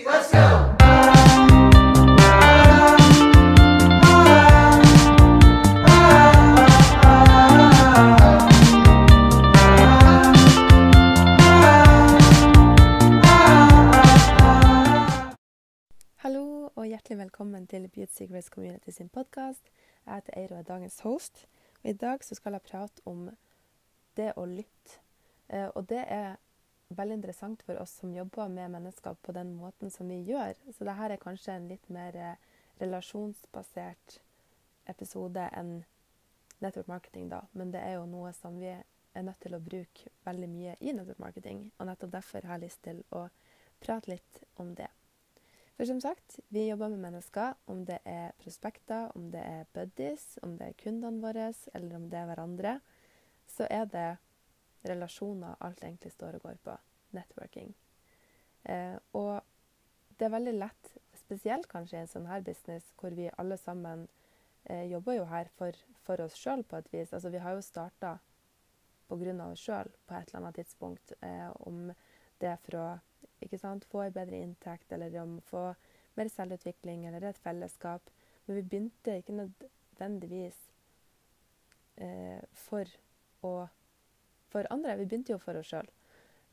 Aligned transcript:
let's 0.00 0.32
go! 0.32 0.38
Hallo 16.16 16.70
og 16.74 16.86
hjertelig 16.86 17.18
velkommen 17.18 17.66
til 17.66 17.88
Beauty 17.88 18.12
Secrets 18.12 18.46
Community 18.46 18.90
sin 18.90 19.08
podkast. 19.08 19.60
Jeg 20.06 20.14
heter 20.14 20.32
Eiro 20.36 20.54
og 20.54 20.58
er 20.58 20.62
dagens 20.62 21.00
host. 21.00 21.46
Og 21.84 21.90
I 21.90 21.92
dag 21.92 22.24
skal 22.24 22.52
jeg 22.52 22.62
prate 22.62 23.02
om 23.04 23.28
det 24.16 24.32
å 24.36 24.46
lytte. 24.46 25.02
Eh, 25.48 25.68
og 25.74 25.88
det 25.88 26.04
er 26.06 26.36
veldig 26.96 27.18
interessant 27.20 27.62
for 27.66 27.78
oss 27.82 27.94
som 28.00 28.14
jobber 28.14 28.48
med 28.52 28.72
mennesker 28.74 29.16
på 29.22 29.34
den 29.36 29.54
måten 29.58 29.90
som 29.90 30.08
vi 30.08 30.20
gjør. 30.28 30.56
Så 30.72 30.86
dette 30.88 31.08
er 31.08 31.22
kanskje 31.22 31.56
en 31.56 31.68
litt 31.70 31.88
mer 31.92 32.16
eh, 32.16 32.48
relasjonsbasert 32.82 34.20
episode 34.90 35.44
enn 35.56 35.82
network 36.62 36.88
marketing, 36.90 37.28
da. 37.32 37.42
Men 37.52 37.74
det 37.74 37.82
er 37.82 37.98
jo 37.98 38.08
noe 38.10 38.32
som 38.36 38.58
vi 38.60 38.70
er 38.72 39.26
nødt 39.26 39.40
til 39.42 39.56
å 39.56 39.62
bruke 39.62 40.10
veldig 40.26 40.48
mye 40.50 40.76
i 40.80 40.94
network 40.94 41.20
marketing. 41.22 41.66
Og 41.78 41.88
nettopp 41.88 42.14
derfor 42.16 42.48
har 42.48 42.58
jeg 42.58 42.68
lyst 42.68 42.82
til 42.86 43.04
å 43.10 43.26
prate 43.82 44.14
litt 44.14 44.42
om 44.62 44.74
det. 44.78 44.88
For 45.76 45.88
som 45.88 46.00
sagt, 46.00 46.38
vi 46.52 46.66
jobber 46.68 46.92
med 46.92 47.00
mennesker, 47.06 47.54
om 47.66 47.84
det 47.88 47.98
er 48.06 48.34
prospekter, 48.42 49.08
om 49.16 49.30
det 49.32 49.40
er 49.42 49.70
buddies, 49.74 50.36
om 50.42 50.56
det 50.58 50.68
er 50.68 50.76
kundene 50.78 51.22
våre, 51.22 51.48
eller 51.74 51.96
om 51.96 52.04
det 52.12 52.20
er 52.20 52.28
hverandre, 52.28 52.74
så 53.50 53.66
er 53.70 53.88
det 53.90 54.08
relasjoner 54.88 55.60
alt 55.60 55.82
egentlig 55.82 56.12
står 56.12 56.38
og 56.38 56.48
går 56.48 56.60
på. 56.64 56.76
Networking. 57.12 57.74
Eh, 58.64 58.96
og 59.12 59.42
det 60.18 60.26
er 60.26 60.32
veldig 60.32 60.54
lett, 60.56 60.92
spesielt 61.18 61.68
kanskje 61.68 61.98
i 61.98 62.02
en 62.02 62.10
sånn 62.10 62.28
her 62.30 62.44
business, 62.46 62.86
hvor 62.96 63.12
vi 63.16 63.28
alle 63.36 63.58
sammen 63.60 64.06
eh, 64.64 64.86
jobber 64.88 65.18
jo 65.18 65.26
her 65.28 65.50
for, 65.58 65.76
for 66.06 66.22
oss 66.24 66.38
sjøl 66.38 66.64
på 66.64 66.80
et 66.80 66.92
vis. 66.94 67.12
Altså 67.12 67.32
vi 67.34 67.42
har 67.42 67.56
jo 67.56 67.64
starta 67.66 68.16
pga. 69.10 69.34
oss 69.50 69.60
sjøl 69.60 69.92
på 70.06 70.16
et 70.16 70.30
eller 70.30 70.40
annet 70.40 70.60
tidspunkt. 70.62 71.12
Eh, 71.20 71.50
om 71.68 71.92
det 72.40 72.52
er 72.54 72.60
for 72.64 72.80
å 72.80 72.86
ikke 73.42 73.58
sant? 73.58 73.84
Få 73.90 74.06
en 74.06 74.14
bedre 74.14 74.40
inntekt, 74.40 74.92
eller 74.92 75.14
om 75.22 75.36
å 75.38 75.46
få 75.48 75.64
mer 76.18 76.30
selvutvikling 76.30 77.06
eller 77.08 77.28
et 77.28 77.40
fellesskap. 77.42 78.10
Men 78.46 78.58
vi 78.58 78.62
begynte 78.62 79.18
ikke 79.18 79.36
nødvendigvis 79.36 80.58
eh, 81.96 82.42
for 82.64 82.88
å 83.46 83.54
for 84.52 84.68
andre. 84.74 84.96
Vi 85.00 85.08
begynte 85.08 85.34
jo 85.34 85.40
for 85.42 85.58
oss 85.58 85.72
sjøl. 85.72 85.88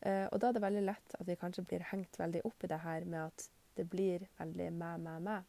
Eh, 0.02 0.26
og 0.32 0.40
da 0.40 0.50
er 0.50 0.56
det 0.56 0.64
veldig 0.64 0.86
lett 0.88 1.16
at 1.20 1.28
vi 1.28 1.38
kanskje 1.40 1.66
blir 1.68 1.84
hengt 1.92 2.20
veldig 2.20 2.46
opp 2.48 2.64
i 2.64 2.72
det 2.72 2.80
her 2.86 3.06
med 3.06 3.26
at 3.26 3.50
det 3.76 3.86
blir 3.92 4.26
veldig 4.40 4.70
meg, 4.76 5.04
meg, 5.04 5.22
meg. 5.24 5.48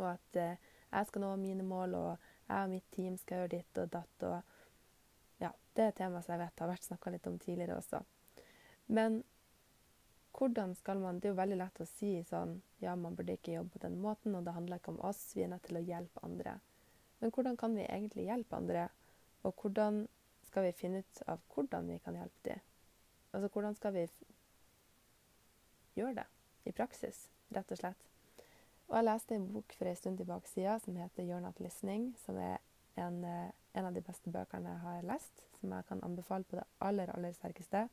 Og 0.00 0.08
at 0.14 0.40
eh, 0.40 0.72
jeg 0.90 1.08
skal 1.08 1.24
nå 1.24 1.30
mine 1.40 1.64
mål, 1.66 1.96
og 1.98 2.28
jeg 2.46 2.66
og 2.66 2.72
mitt 2.72 2.90
team 2.94 3.16
skal 3.20 3.42
gjøre 3.42 3.54
ditt 3.56 3.80
og 3.82 3.92
datt. 3.92 4.26
Og 4.28 5.42
ja, 5.44 5.52
det 5.76 5.84
er 5.84 5.92
et 5.92 5.98
tema 6.00 6.22
som 6.22 6.36
jeg 6.36 6.44
vet 6.44 6.64
har 6.64 6.72
vært 6.72 6.88
snakka 6.88 7.12
litt 7.12 7.28
om 7.28 7.38
tidligere 7.42 7.78
også. 7.80 8.02
Men 8.96 9.22
hvordan 10.36 10.74
skal 10.76 11.00
man 11.00 11.18
Det 11.18 11.28
er 11.28 11.32
jo 11.32 11.38
veldig 11.38 11.56
lett 11.56 11.80
å 11.80 11.88
si 11.88 12.10
sånn 12.28 12.58
Ja, 12.78 12.92
man 12.94 13.14
burde 13.16 13.38
ikke 13.38 13.54
jobbe 13.54 13.72
på 13.72 13.86
den 13.86 13.96
måten, 14.00 14.34
og 14.36 14.44
det 14.44 14.52
handler 14.52 14.80
ikke 14.80 14.92
om 14.92 15.00
oss. 15.00 15.30
Vi 15.34 15.44
er 15.44 15.48
nødt 15.48 15.64
til 15.64 15.80
å 15.80 15.84
hjelpe 15.84 16.24
andre. 16.24 16.58
Men 17.20 17.32
hvordan 17.32 17.56
kan 17.56 17.74
vi 17.76 17.86
egentlig 17.86 18.26
hjelpe 18.28 18.56
andre? 18.56 18.88
Og 19.48 19.56
hvordan 19.62 20.04
skal 20.56 20.64
vi 20.64 20.72
finne 20.72 20.98
ut 20.98 21.18
av 21.28 21.40
hvordan 21.52 21.88
vi 21.88 21.98
kan 22.00 22.14
hjelpe 22.16 22.48
dem? 22.48 22.60
Altså 23.36 23.48
hvordan 23.52 23.74
skal 23.76 23.92
vi 23.92 24.04
gjøre 25.98 26.14
det 26.16 26.24
i 26.64 26.72
praksis, 26.72 27.26
rett 27.52 27.72
og 27.74 27.76
slett? 27.76 28.06
Og 28.86 28.94
jeg 28.96 29.04
leste 29.04 29.34
en 29.36 29.50
bok 29.52 29.74
for 29.76 29.90
en 29.90 29.98
stund 30.00 30.16
tilbake 30.16 30.48
siden 30.48 30.80
som 30.80 30.96
heter 30.96 31.26
'You're 31.26 31.42
Not 31.44 31.60
Listening', 31.60 32.16
som 32.24 32.38
er 32.40 32.56
en, 32.96 33.24
en 33.74 33.84
av 33.84 33.92
de 33.94 34.00
beste 34.00 34.32
bøkene 34.32 34.70
jeg 34.70 34.78
har 34.78 35.02
lest, 35.02 35.44
som 35.60 35.72
jeg 35.72 35.86
kan 35.88 36.00
anbefale 36.02 36.44
på 36.44 36.56
det 36.56 36.64
aller, 36.80 37.12
aller 37.12 37.32
sterkeste. 37.32 37.88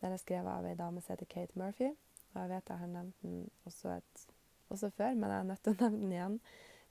Den 0.00 0.12
er 0.12 0.16
skrevet 0.16 0.48
av 0.48 0.64
ei 0.64 0.74
dame 0.74 1.00
som 1.00 1.12
heter 1.12 1.26
Kate 1.26 1.58
Murphy. 1.58 1.90
Og 2.32 2.40
jeg 2.40 2.48
vet 2.48 2.68
jeg 2.68 2.78
har 2.78 2.86
nevnt 2.86 3.22
den 3.22 3.50
også, 3.66 3.88
et, 3.88 4.26
også 4.70 4.90
før, 4.90 5.14
men 5.14 5.30
jeg 5.30 5.38
er 5.38 5.42
nødt 5.42 5.62
til 5.62 5.72
å 5.72 5.80
nevne 5.82 6.00
den 6.00 6.12
igjen. 6.12 6.40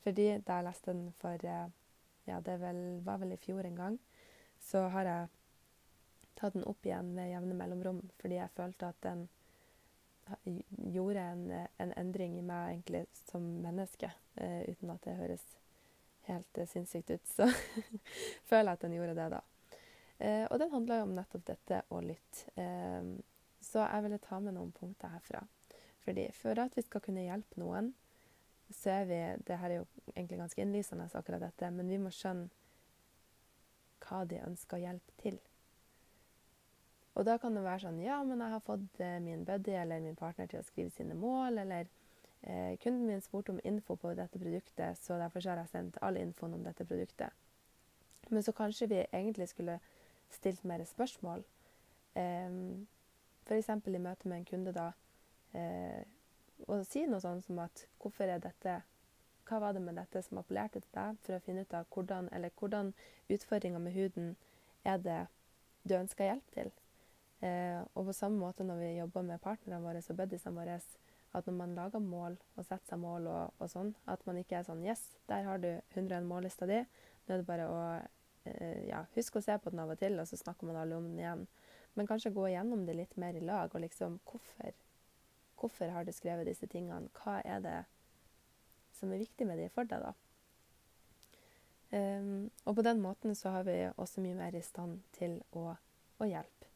Fordi 0.03 0.37
da 0.37 0.53
jeg 0.53 0.63
leste 0.63 0.93
den 0.93 1.13
for 1.17 1.37
Ja, 2.27 2.39
det 2.39 2.61
vel, 2.61 3.01
var 3.03 3.17
vel 3.17 3.31
i 3.31 3.37
fjor 3.37 3.65
en 3.65 3.75
gang, 3.75 3.99
så 4.59 4.85
har 4.93 5.07
jeg 5.09 5.27
tatt 6.39 6.55
den 6.55 6.67
opp 6.67 6.85
igjen 6.85 7.13
med 7.15 7.31
jevne 7.31 7.57
mellomrom 7.57 8.01
fordi 8.21 8.39
jeg 8.39 8.55
følte 8.55 8.91
at 8.93 9.01
den 9.03 9.27
gjorde 10.93 11.19
en, 11.19 11.45
en 11.77 11.93
endring 11.97 12.37
i 12.37 12.45
meg 12.45 12.75
egentlig 12.75 13.05
som 13.25 13.45
menneske, 13.63 14.11
eh, 14.35 14.61
uten 14.69 14.91
at 14.93 15.01
det 15.07 15.17
høres 15.17 15.45
helt 16.29 16.57
eh, 16.57 16.67
sinnssykt 16.69 17.09
ut. 17.09 17.27
Så 17.27 17.47
føler 18.49 18.71
jeg 18.71 18.77
at 18.77 18.85
den 18.85 18.97
gjorde 18.97 19.15
det, 19.17 19.29
da. 19.33 19.41
Eh, 20.19 20.45
og 20.45 20.59
den 20.61 20.71
handler 20.73 21.01
jo 21.01 21.07
om 21.07 21.15
nettopp 21.17 21.47
dette 21.47 21.81
å 21.89 22.01
lytte. 22.05 22.53
Eh, 22.59 23.15
så 23.63 23.83
jeg 23.83 24.05
ville 24.05 24.21
ta 24.23 24.39
med 24.43 24.55
noen 24.55 24.71
punkter 24.75 25.11
herfra. 25.15 25.41
Fordi 26.05 26.29
for 26.37 26.61
at 26.61 26.77
vi 26.77 26.85
skal 26.85 27.03
kunne 27.03 27.25
hjelpe 27.25 27.59
noen, 27.61 27.91
så 28.69 28.99
er 28.99 29.05
vi 29.09 29.19
Det 29.45 29.57
her 29.57 29.71
er 29.71 29.79
jo 29.79 29.85
egentlig 30.13 30.37
ganske 30.37 30.61
innlysende, 30.61 31.09
akkurat 31.13 31.41
dette, 31.41 31.71
men 31.73 31.89
vi 31.89 31.97
må 31.97 32.11
skjønne 32.13 32.49
hva 34.09 34.25
de 34.27 34.41
ønsker 34.41 34.81
hjelp 34.81 35.15
til. 35.21 35.39
Og 37.19 37.25
da 37.27 37.37
kan 37.41 37.55
det 37.55 37.65
være 37.65 37.83
sånn 37.83 38.01
Ja, 38.03 38.21
men 38.23 38.39
jeg 38.39 38.53
har 38.53 38.63
fått 38.63 39.01
eh, 39.03 39.17
min 39.23 39.45
buddy 39.47 39.73
eller 39.75 40.03
min 40.03 40.17
partner 40.19 40.47
til 40.47 40.61
å 40.61 40.67
skrive 40.67 40.93
sine 40.93 41.17
mål, 41.19 41.57
eller 41.65 41.89
eh, 42.41 42.77
kunden 42.83 43.07
min 43.09 43.23
spurte 43.25 43.53
om 43.53 43.61
info 43.67 43.97
på 43.99 44.13
dette 44.15 44.39
produktet, 44.39 44.99
så 45.01 45.17
derfor 45.19 45.43
har 45.49 45.63
jeg 45.63 45.73
sendt 45.73 45.99
all 46.05 46.19
infoen 46.19 46.55
om 46.55 46.63
dette 46.63 46.87
produktet. 46.87 47.35
Men 48.29 48.45
så 48.45 48.53
kanskje 48.55 48.87
vi 48.91 49.01
egentlig 49.03 49.49
skulle 49.49 49.79
stilt 50.31 50.63
mer 50.63 50.85
spørsmål. 50.85 51.43
Eh, 52.15 52.55
F.eks. 53.49 53.69
i 53.69 53.97
møte 53.97 54.29
med 54.29 54.37
en 54.37 54.45
kunde, 54.45 54.73
da. 54.75 54.91
Eh, 55.57 56.05
og 56.67 56.83
si 56.85 57.05
noe 57.07 57.21
sånn 57.23 57.41
som 57.41 57.59
at 57.63 57.85
hvorfor 57.99 58.29
er 58.29 58.41
dette 58.43 58.81
Hva 59.49 59.59
var 59.63 59.73
det 59.73 59.81
med 59.81 59.97
dette 59.97 60.21
som 60.21 60.37
appellerte 60.37 60.83
til 60.83 60.93
deg? 60.93 61.17
For 61.25 61.35
å 61.35 61.41
finne 61.41 61.65
ut 61.65 61.73
av 61.73 61.87
hvordan, 61.89 62.29
eller 62.35 62.53
hvordan 62.59 62.93
utfordringer 63.33 63.81
med 63.81 63.95
huden 63.95 64.35
er 64.85 65.01
det 65.01 65.23
du 65.89 65.95
ønsker 65.97 66.29
hjelp 66.29 66.51
til. 66.53 66.69
Eh, 67.41 67.79
og 67.95 68.09
på 68.09 68.13
samme 68.13 68.37
måte 68.37 68.65
når 68.67 68.81
vi 68.83 68.89
jobber 68.97 69.25
med 69.25 69.41
partnerne 69.41 69.81
våre 69.81 70.03
og 70.03 70.19
buddiesene 70.19 70.53
våre, 70.53 70.77
at 71.33 71.47
når 71.47 71.55
man 71.55 71.75
lager 71.77 72.01
mål 72.03 72.35
og 72.57 72.65
setter 72.65 72.91
seg 72.91 73.01
mål 73.01 73.29
og, 73.31 73.57
og, 73.57 73.67
sånn, 73.71 73.93
at 74.09 74.25
man 74.27 74.39
ikke 74.41 74.59
er 74.59 74.67
sånn 74.67 74.83
Yes, 74.85 75.01
der 75.29 75.45
har 75.47 75.61
du 75.61 75.69
101 75.95 76.27
mållista 76.29 76.67
di. 76.69 76.81
Nå 77.25 77.33
er 77.33 77.41
det 77.41 77.47
bare 77.47 77.67
å 77.69 77.79
eh, 78.49 78.85
ja, 78.89 79.03
huske 79.15 79.39
å 79.39 79.45
se 79.45 79.57
på 79.57 79.73
den 79.73 79.81
av 79.81 79.93
og 79.93 80.01
til, 80.01 80.17
og 80.19 80.29
så 80.29 80.39
snakker 80.39 80.69
man 80.69 80.81
alle 80.81 80.97
om 80.97 81.09
den 81.09 81.21
igjen. 81.21 81.45
Men 81.97 82.09
kanskje 82.09 82.33
gå 82.33 82.49
gjennom 82.51 82.85
det 82.85 82.97
litt 82.97 83.15
mer 83.21 83.37
i 83.37 83.45
lag, 83.45 83.73
og 83.73 83.81
liksom 83.85 84.19
hvorfor, 84.29 84.75
hvorfor 85.61 85.93
har 85.93 86.05
du 86.05 86.13
skrevet 86.15 86.49
disse 86.49 86.69
tingene? 86.69 87.09
Hva 87.17 87.39
er 87.45 87.63
det 87.65 87.77
som 88.99 89.13
er 89.13 89.23
viktig 89.23 89.47
med 89.47 89.61
de 89.61 89.69
for 89.73 89.87
deg, 89.89 90.03
da? 90.03 90.13
Um, 91.89 92.51
og 92.69 92.75
på 92.77 92.85
den 92.85 93.01
måten 93.01 93.33
så 93.35 93.49
har 93.49 93.63
vi 93.65 93.79
også 93.97 94.21
mye 94.21 94.37
mer 94.37 94.53
i 94.53 94.61
stand 94.61 94.99
til 95.15 95.39
å, 95.57 95.71
å 96.21 96.27
hjelpe. 96.29 96.67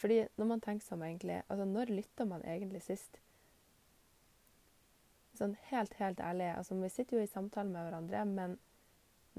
Fordi 0.00 0.18
når 0.36 0.48
man 0.48 0.62
tenker 0.64 0.84
som 0.84 1.02
egentlig 1.04 1.42
Altså, 1.46 1.64
når 1.64 1.92
lytter 1.92 2.28
man 2.28 2.44
egentlig 2.44 2.82
sist? 2.84 3.18
Sånn 5.36 5.56
helt, 5.70 5.94
helt 5.96 6.20
ærlig. 6.20 6.50
Altså, 6.52 6.76
vi 6.76 6.90
sitter 6.92 7.16
jo 7.16 7.24
i 7.24 7.30
samtale 7.30 7.72
med 7.72 7.86
hverandre, 7.86 8.24
men 8.28 8.58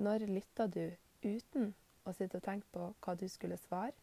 når 0.01 0.25
lytter 0.29 0.69
du 0.73 0.85
uten 1.21 1.73
å 2.05 2.13
sitte 2.17 2.39
og 2.39 2.45
tenke 2.45 2.65
på 2.73 2.87
hva 3.03 3.15
du 3.17 3.27
skulle 3.29 3.59
svare? 3.61 3.93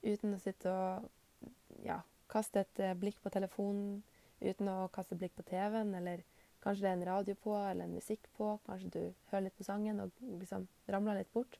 Uten 0.00 0.32
å 0.32 0.40
sitte 0.40 0.72
og 0.72 1.50
ja, 1.84 1.98
kaste 2.32 2.64
et 2.64 2.80
blikk 2.96 3.20
på 3.20 3.32
telefonen, 3.32 4.00
uten 4.40 4.70
å 4.72 4.88
kaste 4.94 5.18
blikk 5.20 5.34
på 5.36 5.44
TV-en, 5.50 5.92
eller 5.98 6.24
kanskje 6.60 6.84
det 6.84 6.90
er 6.90 6.98
en 6.98 7.08
radio 7.08 7.36
på 7.40 7.54
eller 7.56 7.88
en 7.88 7.96
musikk 7.96 8.28
på, 8.36 8.52
kanskje 8.66 8.92
du 8.94 9.00
hører 9.30 9.46
litt 9.46 9.56
på 9.58 9.66
sangen 9.66 10.02
og 10.04 10.24
liksom 10.40 10.66
ramler 10.88 11.20
litt 11.20 11.32
bort. 11.32 11.58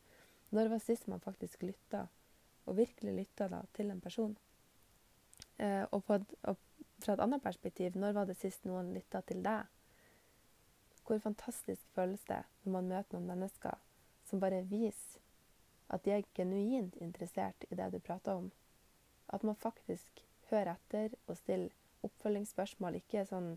Når 0.51 0.73
var 0.73 0.83
sist 0.83 1.07
man 1.09 1.23
faktisk 1.23 1.63
lytta, 1.63 2.07
og 2.67 2.77
virkelig 2.77 3.15
lytta 3.17 3.49
da, 3.49 3.63
til 3.77 3.91
en 3.91 4.01
person? 4.03 4.35
Eh, 5.57 5.85
og, 5.91 6.11
et, 6.11 6.35
og, 6.51 6.59
fra 7.01 7.15
et 7.15 7.23
annet 7.25 7.43
perspektiv, 7.43 7.97
når 7.97 8.17
var 8.17 8.29
det 8.29 8.37
sist 8.41 8.67
noen 8.69 8.93
lytta 8.95 9.23
til 9.29 9.43
deg? 9.47 9.69
Hvor 11.07 11.19
fantastisk 11.23 11.89
føles 11.95 12.23
det 12.29 12.43
når 12.63 12.75
man 12.77 12.91
møter 12.93 13.17
noen 13.17 13.33
mennesker 13.33 13.81
som 14.29 14.43
bare 14.43 14.63
viser 14.69 15.19
at 15.91 16.05
de 16.05 16.13
er 16.15 16.29
genuint 16.37 16.95
interessert 17.03 17.65
i 17.71 17.75
det 17.75 17.89
du 17.91 17.99
prater 17.99 18.39
om. 18.39 18.51
At 19.27 19.43
man 19.43 19.59
faktisk 19.59 20.23
hører 20.51 20.77
etter 20.77 21.17
og 21.27 21.37
stiller 21.39 21.75
oppfølgingsspørsmål. 22.07 23.01
Ikke 23.01 23.25
sånn 23.27 23.57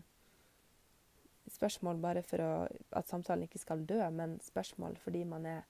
spørsmål 1.54 2.02
bare 2.02 2.24
for 2.26 2.42
å, 2.42 2.50
at 2.98 3.08
samtalen 3.10 3.46
ikke 3.46 3.62
skal 3.62 3.86
dø, 3.88 4.00
men 4.10 4.36
spørsmål 4.44 4.98
fordi 5.02 5.24
man 5.28 5.46
er 5.48 5.62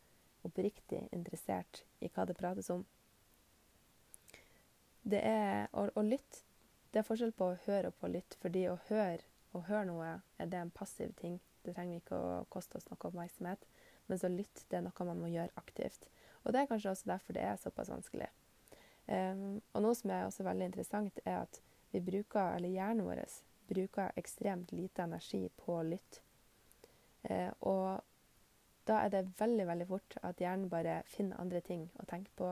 oppriktig 0.45 1.07
interessert 1.13 1.85
i 2.05 2.11
hva 2.13 2.27
det 2.29 2.37
prates 2.37 2.71
om. 2.73 2.83
Det 5.05 5.21
er 5.21 5.69
å, 5.77 5.87
å 5.95 6.05
lytte 6.05 6.45
det 6.95 7.01
er 7.01 7.07
forskjell 7.09 7.33
på 7.35 7.49
å 7.51 7.55
høre 7.65 7.89
og 7.91 7.97
på 7.99 8.07
å 8.07 8.13
lytte, 8.13 8.37
fordi 8.39 8.69
å 8.71 8.77
høre, 8.87 9.25
å 9.51 9.65
høre 9.67 9.87
noe 9.89 10.11
er 10.39 10.47
det 10.47 10.61
en 10.63 10.71
passiv 10.71 11.11
ting. 11.19 11.41
Det 11.67 11.73
trenger 11.75 11.99
ikke 11.99 12.15
å 12.15 12.37
koste 12.55 12.79
oss 12.79 12.87
noe 12.87 13.09
oppmerksomhet. 13.09 13.65
Mens 14.07 14.23
å 14.23 14.31
lytte 14.31 14.63
det 14.71 14.79
er 14.79 14.85
noe 14.87 15.07
man 15.09 15.25
må 15.25 15.31
gjøre 15.33 15.51
aktivt. 15.59 16.07
Og 16.45 16.55
det 16.55 16.61
er 16.61 16.69
kanskje 16.71 16.93
også 16.93 17.11
derfor 17.11 17.35
det 17.35 17.43
er 17.43 17.59
såpass 17.59 17.91
vanskelig. 17.91 18.29
Um, 19.09 19.59
og 19.75 19.83
noe 19.83 19.97
som 19.99 20.13
er 20.15 20.29
også 20.29 20.47
veldig 20.47 20.69
interessant, 20.71 21.19
er 21.27 21.41
at 21.41 21.59
vi 21.91 22.05
bruker, 22.05 22.55
eller 22.55 22.71
hjernen 22.71 23.09
vår 23.09 23.25
bruker 23.69 24.13
ekstremt 24.17 24.73
lite 24.73 25.05
energi 25.05 25.49
på 25.57 25.79
å 25.79 25.87
lytte. 25.87 26.23
Uh, 27.25 27.51
og 27.61 28.03
da 28.85 29.01
er 29.01 29.13
det 29.13 29.23
veldig 29.39 29.67
veldig 29.67 29.87
fort 29.89 30.17
at 30.23 30.41
hjernen 30.41 30.69
bare 30.69 30.99
finner 31.09 31.41
andre 31.41 31.63
ting 31.65 31.87
å 32.01 32.05
tenke 32.09 32.33
på, 32.37 32.51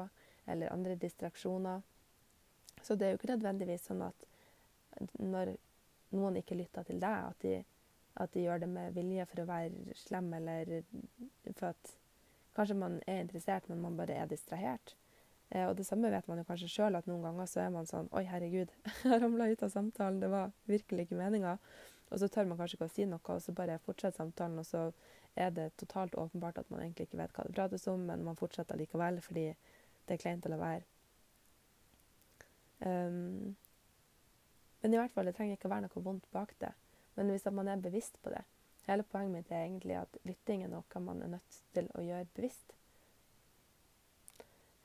eller 0.49 0.73
andre 0.73 0.97
distraksjoner. 0.97 1.83
Så 2.83 2.97
det 2.97 3.07
er 3.07 3.13
jo 3.13 3.21
ikke 3.21 3.35
nødvendigvis 3.35 3.85
sånn 3.91 4.03
at 4.07 4.25
når 5.21 5.55
noen 6.17 6.39
ikke 6.41 6.57
lytter 6.59 6.87
til 6.89 7.01
deg, 7.03 7.29
at 7.29 7.45
de, 7.45 7.59
at 8.21 8.33
de 8.35 8.47
gjør 8.47 8.65
det 8.65 8.71
med 8.73 8.97
vilje 8.97 9.27
for 9.29 9.43
å 9.43 9.49
være 9.49 9.97
slem, 9.97 10.33
eller 10.39 10.73
for 11.53 11.71
at 11.71 11.93
kanskje 12.57 12.79
man 12.81 12.99
er 13.07 13.23
interessert, 13.23 13.69
men 13.69 13.85
man 13.85 13.97
bare 14.01 14.17
er 14.25 14.29
distrahert. 14.31 14.97
Eh, 15.53 15.67
og 15.69 15.77
det 15.77 15.87
samme 15.87 16.11
vet 16.13 16.29
man 16.31 16.41
jo 16.41 16.47
kanskje 16.49 16.71
sjøl, 16.73 16.97
at 16.97 17.09
noen 17.11 17.25
ganger 17.27 17.49
så 17.51 17.65
er 17.65 17.73
man 17.75 17.89
sånn 17.89 18.09
Oi, 18.17 18.25
herregud, 18.29 18.73
jeg 19.05 19.23
ramla 19.23 19.51
ut 19.53 19.65
av 19.67 19.73
samtalen, 19.75 20.21
det 20.23 20.31
var 20.33 20.55
virkelig 20.71 21.07
ikke 21.07 21.19
meninga. 21.21 21.59
Og 22.13 22.21
så 22.21 22.29
tør 22.29 22.49
man 22.49 22.61
kanskje 22.61 22.77
ikke 22.79 22.89
å 22.89 22.93
si 22.93 23.09
noe, 23.09 23.23
og 23.35 23.41
så 23.45 23.55
bare 23.57 23.81
fortsetter 23.85 24.21
samtalen, 24.21 24.61
og 24.61 24.69
så 24.69 24.87
er 25.41 25.53
det 25.57 25.71
totalt 25.81 26.17
åpenbart 26.21 26.61
at 26.61 26.73
man 26.73 26.83
egentlig 26.85 27.09
ikke 27.09 27.21
vet 27.23 27.37
hva 27.37 27.47
det 27.47 27.57
prates 27.57 27.87
om, 27.89 28.05
men 28.09 28.25
man 28.25 28.37
fortsetter 28.37 28.77
likevel 28.77 29.21
fordi 29.25 29.47
det 30.09 30.17
er 30.17 30.21
kleint 30.21 30.45
å 30.45 30.53
la 30.53 30.59
være. 30.61 30.89
Um, 32.83 33.55
men 34.83 34.95
i 34.95 34.99
hvert 34.99 35.15
fall, 35.15 35.29
det 35.29 35.37
trenger 35.39 35.57
ikke 35.57 35.71
å 35.71 35.73
være 35.73 35.87
noe 35.87 36.05
vondt 36.05 36.29
bak 36.35 36.53
det. 36.61 36.73
Men 37.17 37.31
hvis 37.31 37.47
man 37.55 37.71
er 37.71 37.81
bevisst 37.81 38.19
på 38.25 38.33
det 38.33 38.43
Hele 38.83 39.05
poenget 39.07 39.31
mitt 39.31 39.51
er 39.53 39.61
egentlig 39.63 39.95
at 39.95 40.17
lytting 40.27 40.65
er 40.65 40.71
noe 40.73 41.01
man 41.05 41.21
er 41.23 41.29
nødt 41.37 41.59
til 41.71 41.87
å 41.95 42.03
gjøre 42.03 42.27
bevisst. 42.35 42.73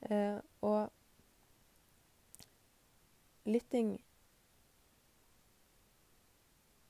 Uh, 0.06 0.38
og 0.62 0.90
lytting 3.48 3.96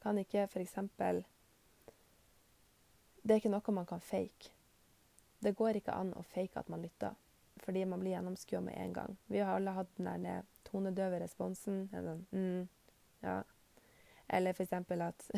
kan 0.03 0.19
ikke 0.19 0.47
f.eks. 0.47 0.75
Det 3.23 3.35
er 3.35 3.41
ikke 3.41 3.53
noe 3.53 3.75
man 3.75 3.87
kan 3.89 4.01
fake. 4.01 4.53
Det 5.39 5.55
går 5.57 5.79
ikke 5.79 5.95
an 5.95 6.15
å 6.19 6.23
fake 6.27 6.59
at 6.59 6.71
man 6.73 6.83
lytter, 6.83 7.15
fordi 7.63 7.85
man 7.87 8.01
blir 8.03 8.17
gjennomskua 8.17 8.61
med 8.65 8.79
en 8.79 8.95
gang. 8.97 9.19
Vi 9.27 9.39
har 9.39 9.55
alle 9.55 9.75
hatt 9.77 9.93
den 9.99 10.25
der 10.25 10.47
tonedøve 10.67 11.21
responsen. 11.23 11.85
Sånn, 11.93 12.25
mm, 12.33 12.65
ja. 13.23 13.43
Eller 14.29 14.57
f.eks. 14.57 14.73
at, 14.73 15.29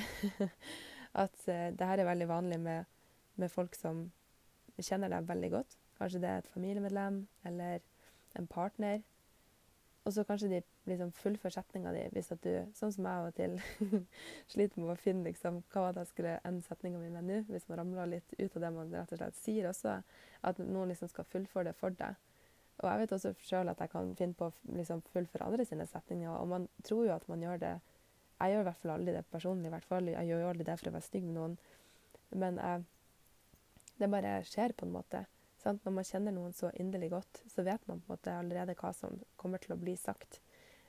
at 1.25 1.45
uh, 1.49 1.69
det 1.75 1.91
her 1.93 1.99
er 1.99 2.09
veldig 2.09 2.31
vanlig 2.31 2.61
med, 2.63 2.89
med, 3.37 3.53
folk 3.53 3.77
som 3.79 4.07
kjenner 4.81 5.13
deg 5.13 5.29
veldig 5.29 5.51
godt. 5.59 5.77
Kanskje 6.01 6.23
det 6.23 6.33
er 6.33 6.43
et 6.43 6.53
familiemedlem 6.55 7.23
eller 7.47 7.85
en 8.39 8.47
partner. 8.51 9.03
Og 10.09 10.15
så 10.17 10.25
kanskje 10.25 10.49
de 10.49 10.61
liksom 10.89 11.11
fullfører 11.13 11.53
setninga 11.53 11.93
di 11.93 12.07
hvis 12.15 12.33
at 12.33 12.41
du, 12.45 12.55
sånn 12.77 12.93
som 12.95 13.05
jeg 13.05 13.21
av 13.21 13.27
og 13.29 13.37
til, 13.37 13.57
sliter 14.53 14.81
med 14.81 14.95
å 14.95 14.99
finne 14.99 15.29
liksom, 15.29 15.61
hva 15.75 15.91
jeg 15.93 16.09
skulle 16.09 16.39
ende 16.49 16.65
setninga 16.65 17.03
mi 17.03 17.11
med 17.13 17.29
nå, 17.29 17.37
hvis 17.51 17.69
man 17.69 17.83
ramler 17.83 18.15
litt 18.15 18.33
ut 18.39 18.57
av 18.57 18.65
det 18.65 18.71
man 18.79 18.95
rett 18.97 19.13
og 19.13 19.21
slett 19.21 19.37
sier 19.37 19.69
også, 19.69 19.99
at 20.49 20.63
noen 20.65 20.95
liksom 20.95 21.13
skal 21.13 21.29
fullføre 21.29 21.69
det 21.69 21.77
for 21.79 21.95
deg. 22.01 22.17
Og 22.81 22.89
jeg 22.89 23.01
vet 23.03 23.13
også 23.13 23.35
sjøl 23.45 23.69
at 23.69 23.81
jeg 23.85 23.93
kan 23.93 24.15
finne 24.17 24.39
på 24.39 24.49
å 24.49 24.77
liksom, 24.79 25.03
fullføre 25.13 25.51
andre 25.51 25.67
sine 25.69 25.85
setninger, 25.89 26.33
og 26.33 26.49
man 26.49 26.69
tror 26.87 27.05
jo 27.11 27.17
at 27.19 27.29
man 27.29 27.45
gjør 27.45 27.61
det 27.61 27.75
Jeg 28.41 28.55
gjør 28.55 28.63
i 28.63 28.65
hvert 28.71 28.81
fall 28.81 28.91
aldri 28.95 29.13
det 29.13 29.27
personlig, 29.29 29.69
i 29.69 29.73
hvert 29.75 29.85
fall. 29.85 30.07
Jeg 30.09 30.29
gjør 30.31 30.39
jo 30.41 30.49
aldri 30.49 30.65
det 30.65 30.77
for 30.81 30.89
å 30.89 30.93
være 30.95 31.05
stygg 31.05 31.27
med 31.27 31.35
noen, 31.37 31.57
men 32.41 32.57
jeg, 32.57 32.87
det 34.01 34.09
bare 34.09 34.31
skjer 34.49 34.73
på 34.73 34.87
en 34.87 34.95
måte. 34.95 35.21
Sant? 35.61 35.85
Når 35.85 35.93
man 35.99 36.07
kjenner 36.09 36.35
noen 36.35 36.55
så 36.57 36.71
inderlig 36.81 37.11
godt, 37.13 37.43
så 37.53 37.65
vet 37.67 37.85
man 37.89 38.01
på 38.01 38.09
en 38.09 38.17
måte 38.17 38.33
allerede 38.33 38.77
hva 38.81 38.93
som 38.97 39.19
kommer 39.41 39.61
til 39.61 39.75
å 39.75 39.81
bli 39.81 39.97
sagt. 40.01 40.41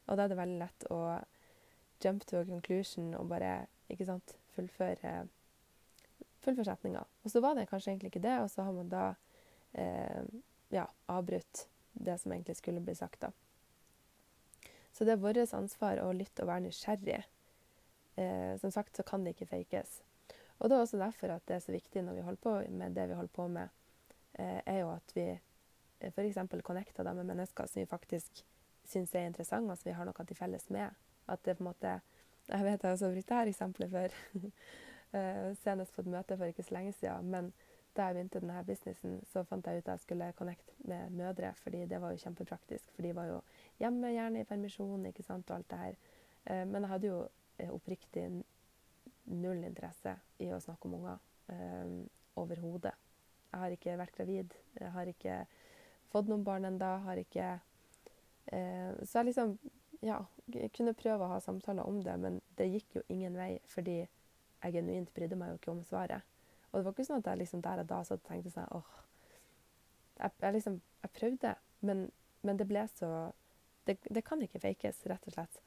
Og 0.08 0.16
da 0.18 0.26
er 0.26 0.32
det 0.32 0.40
veldig 0.40 0.60
lett 0.62 0.88
å 0.94 1.02
jump 2.02 2.24
to 2.26 2.40
a 2.40 2.46
conclusion 2.48 3.12
og 3.18 3.28
bare 3.30 3.66
ikke 3.92 4.08
sant, 4.08 4.38
fullføre, 4.56 5.26
fullføre 6.42 6.70
setninga. 6.72 7.04
Og 7.24 7.34
så 7.34 7.44
var 7.44 7.58
det 7.58 7.68
kanskje 7.70 7.94
egentlig 7.94 8.14
ikke 8.14 8.24
det, 8.24 8.38
og 8.42 8.50
så 8.52 8.66
har 8.66 8.78
man 8.78 8.90
da 8.92 9.04
eh, 9.78 10.24
ja, 10.74 10.88
avbrutt 11.12 11.68
det 11.94 12.18
som 12.22 12.32
egentlig 12.32 12.56
skulle 12.58 12.84
bli 12.84 12.96
sagt. 12.96 13.22
da. 13.28 13.32
Så 14.92 15.06
det 15.06 15.16
er 15.16 15.22
vårt 15.24 15.54
ansvar 15.54 16.02
å 16.04 16.12
lytte 16.16 16.44
og 16.44 16.52
være 16.52 16.66
nysgjerrig. 16.68 17.20
Eh, 18.16 18.56
som 18.60 18.72
sagt 18.72 18.98
så 18.98 19.04
kan 19.08 19.24
det 19.24 19.36
ikke 19.36 19.52
fakes. 19.52 20.00
Og 20.60 20.70
det 20.70 20.78
er 20.78 20.84
også 20.84 21.00
derfor 21.02 21.36
at 21.36 21.46
det 21.48 21.58
er 21.58 21.64
så 21.64 21.74
viktig 21.74 22.04
når 22.06 22.20
vi 22.20 22.26
holder 22.26 22.44
på 22.44 22.56
med 22.78 22.96
det 22.96 23.08
vi 23.10 23.18
holder 23.18 23.34
på 23.34 23.48
med, 23.50 23.70
er 24.66 24.80
jo 24.80 24.92
at 24.94 25.16
vi 25.16 25.28
eh, 25.32 26.12
f.eks. 26.12 26.38
connecter 26.64 27.14
med 27.14 27.26
mennesker 27.26 27.66
som 27.68 27.82
vi 27.82 27.86
faktisk 27.86 28.46
syns 28.88 29.16
er 29.16 29.28
interessante, 29.28 29.72
og 29.72 29.78
som 29.78 29.90
vi 29.90 29.96
har 29.98 30.08
noe 30.08 30.26
til 30.28 30.38
felles 30.38 30.70
med. 30.70 30.96
At 31.28 31.44
det 31.46 31.58
på 31.58 31.64
en 31.64 31.72
måte 31.72 32.00
Jeg 32.52 32.66
vet 32.66 32.84
jeg 32.84 32.90
har 32.90 32.98
brukt 32.98 33.30
dette 33.30 33.50
eksempelet 33.50 33.92
før. 33.92 34.10
Eh, 35.12 35.58
senest 35.60 35.92
på 35.92 36.06
et 36.06 36.08
møte 36.08 36.38
for 36.40 36.48
ikke 36.48 36.64
så 36.64 36.72
lenge 36.72 36.94
siden. 36.96 37.26
Men 37.28 37.50
da 37.98 38.06
jeg 38.06 38.16
begynte 38.16 38.40
denne 38.40 38.62
businessen, 38.64 39.18
så 39.28 39.42
fant 39.44 39.66
jeg 39.68 39.82
ut 39.82 39.90
at 39.90 39.98
jeg 39.98 40.04
skulle 40.06 40.30
connecte 40.38 40.72
med 40.88 41.10
mødre, 41.12 41.50
fordi 41.64 41.82
det 41.86 42.00
var 42.00 42.14
jo 42.14 42.22
kjempepraktisk. 42.22 42.94
For 42.96 43.04
de 43.04 43.12
var 43.18 43.28
jo 43.28 43.42
hjemme, 43.84 44.14
gjerne 44.14 44.40
i 44.40 44.48
permisjon, 44.48 45.06
ikke 45.12 45.28
sant, 45.28 45.52
og 45.52 45.58
alt 45.58 45.70
det 45.70 45.82
her. 45.82 46.00
Men 46.64 46.80
jeg 46.80 46.94
hadde 46.94 47.12
jo 47.12 47.20
oppriktig 47.76 48.26
null 49.26 49.68
interesse 49.68 50.16
i 50.40 50.48
å 50.56 50.64
snakke 50.64 50.88
om 50.88 51.02
unger 51.02 51.20
overhodet. 52.40 52.96
Jeg 53.52 53.60
har 53.60 53.76
ikke 53.76 53.98
vært 54.00 54.16
gravid. 54.16 54.56
Jeg 54.80 54.92
har 54.96 55.12
ikke 55.12 55.38
fått 56.12 56.30
noen 56.32 56.46
barn 56.48 56.66
ennå. 56.70 56.92
Har 57.06 57.20
ikke 57.20 57.52
eh, 58.48 58.92
Så 59.04 59.20
jeg 59.20 59.32
liksom 59.32 59.58
Ja, 60.02 60.18
kunne 60.74 60.98
prøve 60.98 61.28
å 61.28 61.34
ha 61.36 61.40
samtaler 61.44 61.86
om 61.86 62.00
det, 62.02 62.16
men 62.18 62.40
det 62.58 62.72
gikk 62.72 62.96
jo 62.96 63.02
ingen 63.14 63.36
vei 63.38 63.60
fordi 63.70 64.00
jeg 64.02 64.74
genuint 64.74 65.12
brydde 65.14 65.38
meg 65.38 65.52
jo 65.52 65.60
ikke 65.60 65.72
om 65.76 65.84
svaret. 65.86 66.26
Og 66.72 66.80
det 66.80 66.86
var 66.86 66.96
ikke 66.96 67.06
sånn 67.06 67.22
at 67.22 67.30
jeg 67.30 67.42
liksom 67.42 67.62
der 67.62 67.84
og 67.84 67.90
da 67.92 68.00
så 68.08 68.18
tenkte 68.26 68.54
sånn 68.54 68.72
åh 68.74 68.98
jeg, 70.18 70.32
jeg, 70.42 70.54
liksom 70.54 70.80
Jeg 71.04 71.14
prøvde, 71.18 71.54
men, 71.82 72.02
men 72.42 72.58
det 72.58 72.68
ble 72.70 72.88
så 72.96 73.12
det, 73.86 73.98
det, 74.10 74.22
kan 74.26 74.42
ikke 74.42 74.62
fakes, 74.62 75.00
rett 75.10 75.24
og 75.26 75.34
slett. 75.34 75.62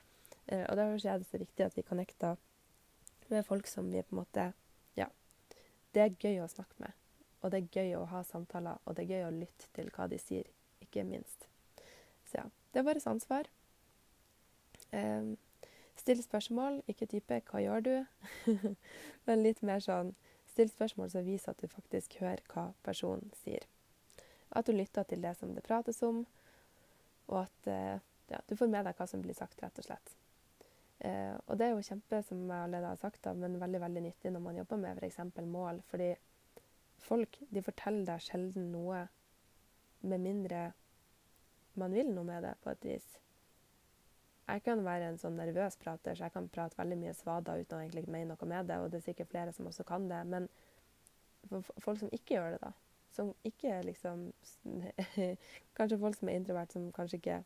Eh, 0.46 0.62
og 0.68 0.76
derfor 0.78 1.08
er 1.10 1.18
det 1.18 1.26
så 1.26 1.38
viktig 1.38 1.64
at 1.64 1.74
vi 1.76 1.82
connecter 1.82 2.36
med 3.30 3.46
folk 3.46 3.66
som 3.66 3.90
vi 3.90 4.02
på 4.02 4.14
en 4.14 4.20
måte 4.22 4.50
Ja, 4.98 5.08
det 5.94 6.04
er 6.04 6.14
gøy 6.20 6.44
å 6.44 6.50
snakke 6.50 6.78
med. 6.78 7.03
Og 7.44 7.52
det 7.52 7.60
er 7.60 7.74
gøy 7.76 7.98
å 7.98 8.06
ha 8.08 8.22
samtaler, 8.24 8.78
og 8.88 8.96
det 8.96 9.04
er 9.04 9.18
gøy 9.18 9.26
å 9.26 9.34
lytte 9.36 9.68
til 9.76 9.90
hva 9.92 10.06
de 10.08 10.16
sier, 10.16 10.46
ikke 10.80 11.04
minst. 11.04 11.44
Så 12.30 12.38
ja, 12.38 12.44
det 12.72 12.80
er 12.80 12.86
vårt 12.86 13.04
ansvar. 13.06 13.50
Um, 14.94 15.34
still 16.00 16.22
spørsmål, 16.22 16.82
ikke 16.88 17.06
type 17.06 17.40
'hva 17.44 17.60
gjør 17.60 17.80
du?' 17.80 18.06
Men 19.26 19.42
litt 19.42 19.62
mer 19.62 19.84
sånn 19.84 20.14
still 20.48 20.70
spørsmål 20.70 21.10
som 21.10 21.24
viser 21.26 21.52
at 21.52 21.60
du 21.60 21.68
faktisk 21.68 22.16
hører 22.20 22.40
hva 22.48 22.72
personen 22.82 23.30
sier. 23.44 23.68
At 24.50 24.66
du 24.66 24.72
lytter 24.72 25.02
til 25.02 25.22
det 25.22 25.36
som 25.36 25.54
det 25.54 25.66
prates 25.66 26.02
om, 26.02 26.26
og 27.28 27.40
at 27.42 27.68
uh, 27.68 28.00
ja, 28.30 28.38
du 28.48 28.56
får 28.56 28.70
med 28.72 28.86
deg 28.86 28.96
hva 28.96 29.06
som 29.06 29.22
blir 29.22 29.36
sagt, 29.36 29.62
rett 29.62 29.78
og 29.78 29.84
slett. 29.84 30.16
Uh, 31.04 31.36
og 31.46 31.58
det 31.58 31.66
er 31.66 31.74
jo 31.74 31.82
kjempe, 31.82 32.22
som 32.22 32.38
jeg 32.48 32.62
allerede 32.68 32.92
har 32.94 32.96
sagt, 32.96 33.24
da, 33.24 33.32
men 33.32 33.60
veldig 33.60 33.80
veldig 33.80 34.02
nyttig 34.02 34.32
når 34.32 34.40
man 34.40 34.56
jobber 34.56 34.76
med 34.76 35.02
f.eks. 35.02 35.18
mål. 35.44 35.82
fordi 35.90 36.14
folk 37.04 37.38
de 37.52 37.62
forteller 37.64 38.06
deg 38.08 38.24
sjelden 38.24 38.72
noe 38.72 39.04
med 40.04 40.20
mindre 40.20 40.70
man 41.80 41.94
vil 41.94 42.10
noe 42.14 42.26
med 42.26 42.44
det, 42.46 42.54
på 42.62 42.70
et 42.70 42.84
vis. 42.86 43.06
Jeg 44.44 44.62
kan 44.62 44.82
være 44.84 45.08
en 45.08 45.18
sånn 45.18 45.38
nervøs 45.40 45.76
prater, 45.80 46.14
så 46.14 46.26
jeg 46.26 46.34
kan 46.34 46.50
prate 46.52 46.78
veldig 46.78 46.98
mye 47.00 47.14
svada 47.16 47.56
uten 47.58 47.78
å 47.78 47.82
egentlig 47.82 48.04
mene 48.12 48.34
noe 48.34 48.48
med 48.48 48.68
det, 48.68 48.76
og 48.78 48.92
det 48.92 49.00
er 49.00 49.06
sikkert 49.08 49.32
flere 49.32 49.54
som 49.56 49.66
også 49.70 49.86
kan 49.88 50.06
det. 50.10 50.20
Men 50.28 50.48
for 51.48 51.72
folk 51.82 52.02
som 52.02 52.12
ikke 52.12 52.36
gjør 52.36 52.54
det, 52.54 52.60
da, 52.62 52.72
som 53.16 53.32
ikke 53.46 53.80
liksom 53.88 54.28
Kanskje 55.78 55.98
folk 55.98 56.18
som 56.18 56.30
er 56.30 56.38
introvert, 56.38 56.72
som 56.76 56.92
kanskje 56.94 57.18
ikke 57.18 57.40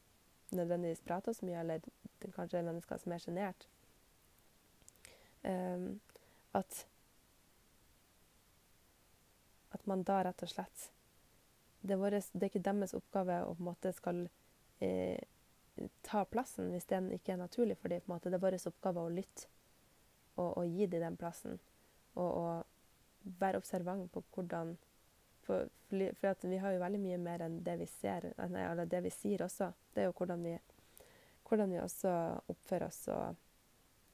nødvendigvis 0.51 1.05
prater 1.07 1.33
så 1.37 1.47
mye, 1.47 1.63
eller 1.63 1.89
kanskje 2.35 2.65
mennesker 2.67 3.01
som 3.01 3.15
er 3.15 3.23
sjenert. 3.25 3.69
Um, 5.47 6.01
at 6.59 6.83
man 9.89 10.05
da 10.07 10.21
rett 10.27 10.45
og 10.45 10.51
slett 10.53 10.89
Det 11.81 11.95
er, 11.95 12.01
våres, 12.01 12.31
det 12.33 12.47
er 12.47 12.53
ikke 12.53 12.65
deres 12.67 12.95
oppgave 12.99 13.43
å 13.47 13.53
på 13.55 13.63
en 13.63 13.69
måte 13.69 13.93
skal 13.95 14.25
eh, 14.85 15.21
ta 16.03 16.25
plassen 16.27 16.73
hvis 16.73 16.89
den 16.91 17.13
ikke 17.15 17.37
er 17.37 17.41
naturlig 17.45 17.79
for 17.79 17.93
dem. 17.93 18.03
Det 18.25 18.35
er 18.35 18.43
vår 18.43 18.59
oppgave 18.67 19.05
å 19.05 19.13
lytte 19.13 19.47
og, 20.39 20.59
og 20.59 20.67
gi 20.67 20.87
dem 20.87 21.05
den 21.05 21.19
plassen. 21.19 21.59
Og, 22.19 22.29
og 22.29 23.33
være 23.41 23.61
observant 23.63 24.11
på 24.13 24.25
hvordan 24.35 24.77
For, 25.49 25.69
for 25.89 26.49
vi 26.51 26.59
har 26.61 26.75
jo 26.75 26.81
veldig 26.83 26.99
mye 27.01 27.19
mer 27.19 27.41
enn 27.47 27.63
det 27.65 27.79
vi 27.81 27.87
ser, 27.89 28.27
nei, 28.37 28.67
eller 28.69 28.85
det 28.85 28.99
vi 29.07 29.11
sier 29.15 29.47
også. 29.47 29.71
Det 29.95 30.03
er 30.03 30.11
jo 30.11 30.17
hvordan 30.19 30.43
vi, 30.45 30.53
hvordan 31.49 31.71
vi 31.73 31.79
også 31.81 32.11
oppfører 32.53 32.85
oss 32.91 33.07
og 33.09 33.39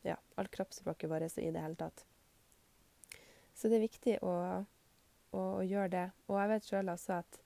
ja, 0.07 0.15
alt 0.37 0.53
kroppsspråket 0.55 1.11
vårt 1.11 1.39
i 1.43 1.51
det 1.51 1.65
hele 1.65 1.75
tatt. 1.81 2.05
Så 3.55 3.67
det 3.67 3.81
er 3.81 3.87
viktig 3.89 4.15
å, 4.23 4.35
å, 5.35 5.47
og 5.59 5.65
gjør 5.69 5.91
det. 5.93 6.05
Og 6.31 6.39
jeg 6.41 6.53
vet 6.55 6.69
sjøl 6.71 6.93
også 6.95 7.19
at 7.21 7.41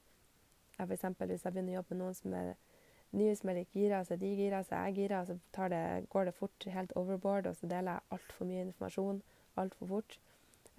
jeg 0.79 0.93
eksempel, 0.95 1.33
hvis 1.33 1.45
jeg 1.45 1.55
begynner 1.55 1.75
å 1.75 1.81
jobbe 1.81 1.95
med 1.95 2.05
noen 2.05 2.19
som 2.19 2.35
er 2.39 2.53
nye, 3.19 3.35
som 3.35 3.51
er 3.51 3.57
litt 3.63 3.75
gira, 3.75 4.05
så 4.05 4.15
er 4.15 4.21
de 4.23 4.35
gira, 4.39 4.61
så 4.63 4.77
er 4.77 4.91
jeg 4.91 4.99
gira, 5.01 5.25
så 5.27 5.69
det, 5.73 5.83
går 6.13 6.29
det 6.29 6.37
fort 6.37 6.69
helt 6.71 6.93
overboard, 7.01 7.49
og 7.51 7.57
så 7.59 7.67
deler 7.71 7.97
jeg 7.97 8.19
altfor 8.19 8.51
mye 8.51 8.67
informasjon 8.69 9.23
altfor 9.59 9.91
fort. 9.91 10.19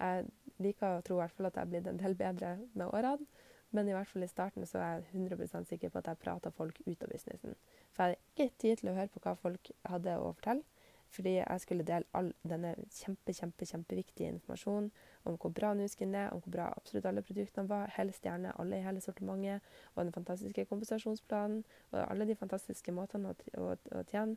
Jeg 0.00 0.26
liker 0.64 0.96
å 0.96 1.04
tro 1.04 1.18
i 1.18 1.22
hvert 1.22 1.36
fall 1.36 1.50
at 1.50 1.56
jeg 1.58 1.66
har 1.66 1.72
blitt 1.72 1.88
en 1.90 2.00
del 2.00 2.16
bedre 2.16 2.56
med 2.72 2.86
årene. 2.88 3.46
Men 3.70 3.86
i 3.86 3.92
hvert 3.94 4.08
fall 4.10 4.24
i 4.26 4.30
starten 4.30 4.66
så 4.66 4.80
er 4.82 4.96
jeg 4.98 5.20
100% 5.20 5.68
sikker 5.70 5.92
på 5.92 6.00
at 6.00 6.08
jeg 6.10 6.18
prata 6.18 6.50
folk 6.50 6.80
ut 6.88 7.04
av 7.06 7.12
businessen. 7.12 7.54
For 7.94 8.02
jeg 8.02 8.16
hadde 8.16 8.48
ikke 8.48 8.62
tid 8.64 8.80
til 8.80 8.90
å 8.90 8.94
høre 8.96 9.12
på 9.14 9.22
hva 9.22 9.34
folk 9.38 9.70
hadde 9.86 10.16
å 10.18 10.32
fortelle. 10.32 10.64
Fordi 11.10 11.32
jeg 11.34 11.60
skulle 11.60 11.82
dele 11.86 12.06
all 12.14 12.28
denne 12.46 12.74
kjempe, 12.94 13.32
kjempe, 13.34 13.66
kjempeviktige 13.66 14.28
informasjonen 14.30 14.90
om 15.24 15.36
hvor 15.36 15.50
bra 15.50 15.72
Nuskin 15.74 16.14
er, 16.14 16.30
om 16.30 16.40
hvor 16.44 16.54
bra 16.54 16.68
absolutt 16.76 17.08
alle 17.10 17.22
produktene 17.26 17.68
var, 17.68 17.90
helst 17.96 18.24
gjerne 18.24 18.52
alle 18.60 18.78
i 18.78 18.84
hele 18.84 19.02
sortimentet, 19.02 19.66
og 19.94 20.04
den 20.04 20.14
fantastiske 20.14 20.64
kompensasjonsplanen, 20.70 21.64
og 21.90 22.04
alle 22.04 22.28
de 22.28 22.38
fantastiske 22.38 22.94
måtene 22.94 23.34
å 23.58 23.74
tjene 24.12 24.36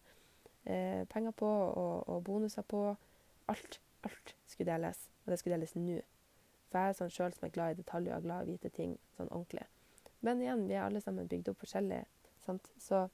eh, 0.66 1.06
penger 1.14 1.32
på, 1.38 1.52
og, 1.52 2.10
og, 2.10 2.24
bonuser 2.24 2.66
på. 2.66 2.84
Alt, 3.48 3.80
alt 4.04 4.36
skulle 4.48 4.72
deles, 4.72 5.10
og 5.26 5.32
det 5.32 5.40
skulle 5.40 5.58
deles 5.60 5.76
nå. 5.76 6.00
For 6.72 6.80
jeg 6.80 6.90
er 6.90 6.98
sånn 6.98 7.14
sjøl 7.14 7.34
som 7.36 7.48
er 7.48 7.54
glad 7.54 7.74
i 7.74 7.82
detaljer 7.84 8.18
og 8.18 8.26
glad 8.26 8.42
i 8.42 8.50
å 8.50 8.54
vite 8.56 8.74
ting 8.74 8.96
sånn 9.18 9.30
ordentlig. 9.30 9.68
Men 10.26 10.42
igjen, 10.42 10.66
vi 10.70 10.78
er 10.78 10.88
alle 10.88 11.02
sammen 11.04 11.28
bygd 11.30 11.52
opp 11.52 11.62
forskjellig. 11.62 12.00
Sant? 12.46 12.72
Så 12.82 13.06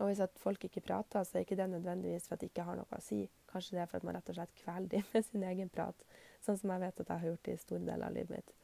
og 0.00 0.08
hvis 0.08 0.22
at 0.24 0.38
folk 0.42 0.64
ikke 0.66 0.82
prater, 0.82 1.22
så 1.22 1.38
er 1.38 1.44
ikke 1.44 1.58
det 1.58 1.68
nødvendigvis 1.70 2.26
for 2.26 2.34
at 2.34 2.42
de 2.42 2.48
ikke 2.50 2.66
har 2.66 2.78
noe 2.78 2.96
å 2.96 3.02
si. 3.02 3.20
Kanskje 3.50 3.76
det 3.76 3.82
er 3.84 3.90
for 3.90 4.00
at 4.00 4.06
man 4.08 4.16
rett 4.18 4.30
og 4.32 4.38
slett 4.38 4.56
kveler 4.58 4.90
dem 4.90 5.04
med 5.12 5.26
sin 5.28 5.46
egen 5.46 5.70
prat, 5.70 6.06
sånn 6.42 6.58
som 6.58 6.72
jeg 6.74 6.82
vet 6.82 7.02
at 7.04 7.12
jeg 7.12 7.22
har 7.22 7.30
gjort 7.30 7.50
i 7.52 7.56
store 7.62 7.86
deler 7.86 8.06
av 8.08 8.16
livet 8.16 8.34
mitt. 8.34 8.54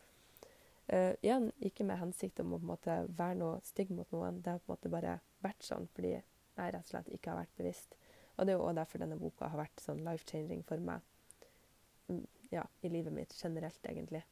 Uh, 0.91 1.15
igjen, 1.23 1.53
ikke 1.63 1.87
med 1.87 2.01
hensikt 2.01 2.41
om 2.43 2.57
å 2.57 2.65
måte 2.73 2.97
være 3.07 3.39
noe 3.39 3.61
stygg 3.63 3.93
mot 3.95 4.11
noen. 4.11 4.41
Det 4.43 4.57
har 4.57 4.65
på 4.65 4.73
en 4.73 4.75
måte 4.75 4.91
bare 4.91 5.21
vært 5.45 5.63
sånn 5.63 5.87
fordi 5.95 6.17
jeg 6.17 6.75
rett 6.75 6.83
og 6.83 6.91
slett 6.91 7.13
ikke 7.15 7.31
har 7.31 7.45
vært 7.45 7.57
bevisst. 7.61 7.95
Og 8.35 8.47
det 8.47 8.55
er 8.55 8.59
jo 8.59 8.65
også 8.65 8.81
derfor 8.81 9.05
denne 9.05 9.21
boka 9.21 9.53
har 9.53 9.61
vært 9.61 9.85
sånn 9.85 10.03
life-changing 10.03 10.65
for 10.67 10.83
meg 10.83 11.05
mm, 12.11 12.25
ja, 12.51 12.65
i 12.83 12.91
livet 12.91 13.15
mitt 13.15 13.37
generelt, 13.39 13.79
egentlig. 13.87 14.25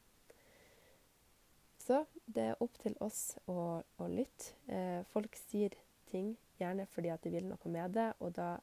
Så 1.79 2.03
det 2.27 2.49
er 2.51 2.63
opp 2.63 2.75
til 2.83 2.97
oss 3.01 3.37
å, 3.47 3.79
å 3.79 4.07
lytte. 4.11 4.51
Eh, 4.67 4.99
folk 5.13 5.39
sier 5.47 5.77
ting 6.11 6.33
gjerne 6.59 6.85
fordi 6.91 7.11
at 7.13 7.23
de 7.23 7.31
vil 7.33 7.47
noe 7.47 7.71
med 7.71 7.95
det, 7.95 8.09
og 8.19 8.35
da 8.37 8.57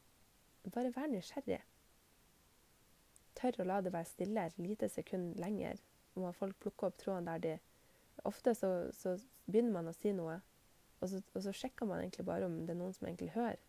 bare 0.75 0.93
vær 0.95 1.09
nysgjerrig. 1.11 1.61
Tør 3.37 3.63
å 3.63 3.69
la 3.69 3.81
det 3.85 3.93
være 3.95 4.09
stille 4.09 4.47
et 4.49 4.59
lite 4.59 4.89
sekund 4.89 5.37
lenger. 5.41 5.81
Om 6.17 6.31
folk 6.33 6.57
plukker 6.61 6.89
opp 6.89 7.01
tråden 7.01 7.29
der 7.29 7.43
de 7.43 7.57
Ofte 8.25 8.55
så, 8.57 8.89
så 8.97 9.19
begynner 9.45 9.75
man 9.75 9.91
å 9.91 9.93
si 9.93 10.09
noe, 10.17 10.39
og 11.01 11.11
så, 11.11 11.21
og 11.35 11.43
så, 11.45 11.53
sjekker 11.53 11.87
man 11.87 12.01
egentlig 12.01 12.25
bare 12.25 12.47
om 12.49 12.55
det 12.65 12.73
er 12.73 12.79
noen 12.81 12.95
som 12.97 13.05
egentlig 13.07 13.35
hører. 13.35 13.61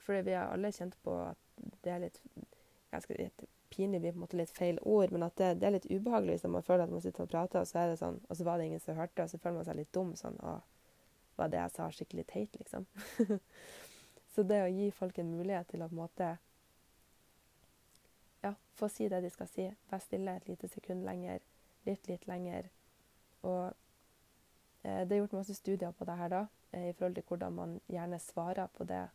For 0.00 0.16
vi 0.24 0.32
har 0.32 0.48
alle 0.52 0.72
kjent 0.72 0.96
på 1.04 1.12
at 1.26 1.60
det 1.84 1.92
er 1.92 2.00
litt 2.06 2.22
jeg 2.24 3.04
skal, 3.04 3.44
Pinlig 3.74 4.00
blir 4.00 4.12
på 4.14 4.20
en 4.20 4.22
måte 4.22 4.38
litt 4.38 4.52
feil 4.54 4.78
ord, 4.86 5.10
men 5.12 5.24
at 5.26 5.36
det, 5.40 5.48
det 5.58 5.66
er 5.66 5.74
litt 5.74 5.88
ubehagelig 5.90 6.36
hvis 6.36 6.44
man 6.46 6.62
føler 6.62 6.84
at 6.86 6.92
man 6.94 7.02
sitter 7.02 7.24
og 7.24 7.30
prater, 7.32 7.60
og 7.64 7.68
så 7.68 7.80
er 7.80 7.88
det 7.90 7.98
sånn, 7.98 8.20
og 8.28 8.38
så 8.38 8.46
var 8.46 8.60
det 8.60 8.68
ingen 8.68 8.82
som 8.82 8.98
hørte, 8.98 9.24
og 9.24 9.32
så 9.32 9.40
føler 9.42 9.56
man 9.58 9.66
seg 9.66 9.78
litt 9.80 9.90
dum. 9.96 10.12
sånn, 10.18 10.36
og 10.46 10.73
var 11.36 11.50
det 11.52 11.60
jeg 11.60 11.74
sa, 11.74 11.90
skikkelig 11.90 12.26
teit, 12.30 12.56
liksom. 12.58 12.86
så 14.34 14.42
det 14.42 14.60
å 14.64 14.72
gi 14.72 14.90
folk 14.94 15.18
en 15.18 15.32
mulighet 15.34 15.68
til 15.70 15.84
å 15.84 15.88
på 15.88 15.96
en 15.96 16.02
måte 16.02 16.30
ja, 18.44 18.54
få 18.74 18.88
si 18.92 19.08
det 19.08 19.22
de 19.24 19.30
skal 19.32 19.50
si, 19.50 19.68
være 19.90 20.04
stille 20.04 20.36
et 20.36 20.48
lite 20.48 20.68
sekund 20.68 21.06
lenger, 21.06 21.44
litt, 21.88 22.08
litt 22.08 22.26
lenger. 22.30 22.68
Og 23.42 23.62
eh, 24.82 25.04
det 25.04 25.16
er 25.16 25.22
gjort 25.22 25.38
masse 25.38 25.56
studier 25.56 25.94
på 25.96 26.08
det 26.08 26.18
her 26.20 26.32
da, 26.32 26.42
eh, 26.72 26.90
i 26.90 26.92
forhold 26.92 27.16
til 27.18 27.28
hvordan 27.28 27.56
man 27.56 27.78
gjerne 27.88 28.20
svarer 28.22 28.68
på 28.76 28.86
det 28.88 29.06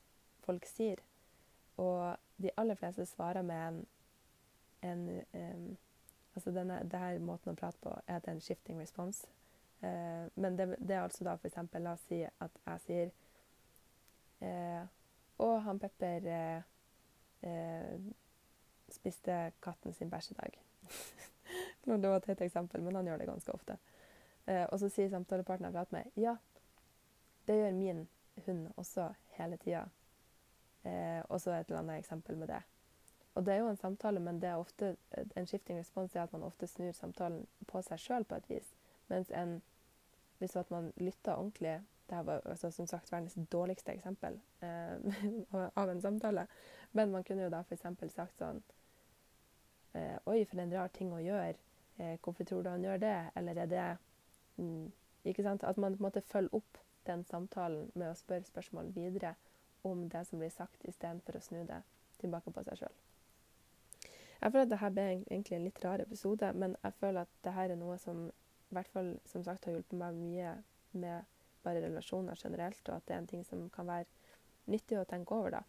folk 0.45 0.65
sier. 0.69 1.03
Og 1.79 2.17
de 2.41 2.51
aller 2.57 2.75
fleste 2.75 3.05
svarer 3.05 3.45
med 3.45 3.67
en, 3.67 3.85
en 4.89 5.05
um, 5.33 5.69
Altså 6.37 6.51
denne, 6.53 6.75
denne 6.87 7.19
måten 7.25 7.51
å 7.51 7.57
prate 7.57 7.81
på 7.83 7.91
er 8.07 8.21
det 8.23 8.31
en 8.31 8.39
shifting 8.39 8.77
response. 8.79 9.27
Eh, 9.81 10.25
men 10.35 10.57
det, 10.57 10.75
det, 10.79 10.95
er 10.95 11.01
altså 11.01 11.23
da 11.23 11.35
f.eks. 11.37 11.59
La 11.79 11.93
oss 11.93 12.07
si 12.09 12.21
at 12.25 12.57
jeg 12.65 12.81
sier 12.85 13.11
eh, 14.43 14.81
Å, 15.39 15.47
han 15.63 15.79
Pepper 15.79 16.27
eh, 16.27 16.65
eh 17.47 18.09
spiste 18.89 19.51
katten 19.61 19.93
sin 19.93 20.09
bæsjedag. 20.09 20.55
det 21.85 22.09
var 22.09 22.15
et 22.17 22.23
teit 22.25 22.41
eksempel, 22.41 22.81
men 22.81 22.95
han 22.97 23.05
gjør 23.05 23.21
det 23.21 23.27
ganske 23.29 23.53
ofte. 23.53 23.75
Eh, 24.49 24.63
og 24.65 24.79
så 24.81 24.89
sier 24.89 25.11
samtalepartneren 25.13 25.69
jeg 25.69 25.77
prater 25.77 25.93
med, 25.93 26.09
ja, 26.17 26.33
det 27.47 27.57
gjør 27.59 27.77
min 27.77 28.01
hund 28.47 28.67
også 28.81 29.11
hele 29.37 29.57
tida. 29.61 29.83
Eh, 30.83 31.21
og 31.29 31.41
så 31.41 31.53
et 31.53 31.69
eller 31.69 31.83
annet 31.83 32.01
eksempel 32.01 32.37
med 32.37 32.47
det. 32.47 32.61
Og 33.35 33.45
det 33.45 33.53
er 33.53 33.57
jo 33.57 33.69
en 33.69 33.77
samtale, 33.77 34.19
men 34.19 34.41
det 34.41 34.49
er 34.49 34.57
ofte 34.57 34.95
en 35.35 35.47
skifting 35.47 35.79
respons 35.79 36.15
er 36.15 36.23
at 36.23 36.33
man 36.33 36.43
ofte 36.43 36.67
snur 36.67 36.91
samtalen 36.91 37.45
på 37.67 37.81
seg 37.85 38.01
sjøl 38.01 38.25
på 38.25 38.35
et 38.35 38.49
vis. 38.49 38.73
Mens 39.09 39.31
en, 39.35 39.61
hvis 40.39 40.57
man 40.69 40.91
lytter 40.97 41.35
ordentlig 41.35 41.79
Dette 42.09 42.25
var 42.25 42.41
altså, 42.45 42.71
som 42.73 42.87
sagt 42.89 43.11
verdens 43.11 43.37
dårligste 43.51 43.93
eksempel 43.93 44.39
eh, 44.65 45.17
av 45.81 45.89
en 45.89 46.01
samtale. 46.01 46.47
Men 46.91 47.11
man 47.11 47.23
kunne 47.23 47.43
jo 47.43 47.51
da 47.53 47.59
f.eks. 47.61 47.85
sagt 48.13 48.41
sånn 48.41 48.63
eh, 49.93 50.17
Oi, 50.25 50.39
for 50.49 50.61
en 50.63 50.73
rar 50.73 50.89
ting 50.93 51.13
å 51.13 51.21
gjøre. 51.21 51.53
Eh, 51.99 52.15
hvorfor 52.23 52.49
tror 52.49 52.63
du 52.65 52.71
han 52.71 52.83
gjør 52.83 52.97
det? 53.03 53.17
Eller 53.35 53.61
er 53.61 53.69
det 53.69 53.85
mm, 54.57 54.87
Ikke 55.29 55.45
sant? 55.45 55.63
At 55.63 55.77
man 55.77 55.93
på 55.93 56.01
en 56.01 56.07
måte 56.07 56.25
følger 56.25 56.57
opp 56.57 56.81
den 57.05 57.23
samtalen 57.29 57.91
med 57.93 58.09
å 58.09 58.17
spørre 58.17 58.49
spørsmål 58.49 58.89
videre 58.95 59.35
om 59.83 60.09
det 60.09 60.25
som 60.27 60.41
blir 60.41 60.51
sagt, 60.51 60.81
istedenfor 60.83 61.37
å 61.37 61.43
snu 61.43 61.61
det 61.67 61.81
tilbake 62.19 62.51
på 62.51 62.63
seg 62.65 62.81
sjøl. 62.81 62.97
Jeg 64.41 64.51
føler 64.51 64.65
at 64.65 64.71
dette 64.73 64.91
ble 64.95 65.07
egentlig 65.13 65.55
en 65.57 65.65
litt 65.67 65.81
rar 65.83 66.03
episode, 66.03 66.51
men 66.53 66.75
jeg 66.83 66.95
føler 66.99 67.21
at 67.21 67.31
dette 67.43 67.63
er 67.63 67.79
noe 67.79 67.97
som 67.99 68.29
i 68.69 68.77
hvert 68.77 68.89
fall 68.93 69.15
som 69.25 69.43
sagt 69.45 69.65
har 69.65 69.75
hjulpet 69.75 69.97
meg 69.97 70.17
mye 70.17 70.53
med 70.99 71.37
bare 71.63 71.81
relasjoner 71.83 72.39
generelt, 72.39 72.81
og 72.89 72.95
at 72.95 73.07
det 73.07 73.15
er 73.15 73.21
en 73.23 73.29
ting 73.29 73.45
som 73.45 73.65
kan 73.73 73.87
være 73.89 74.05
nyttig 74.69 74.99
å 74.99 75.07
tenke 75.09 75.35
over, 75.35 75.59
da. 75.59 75.63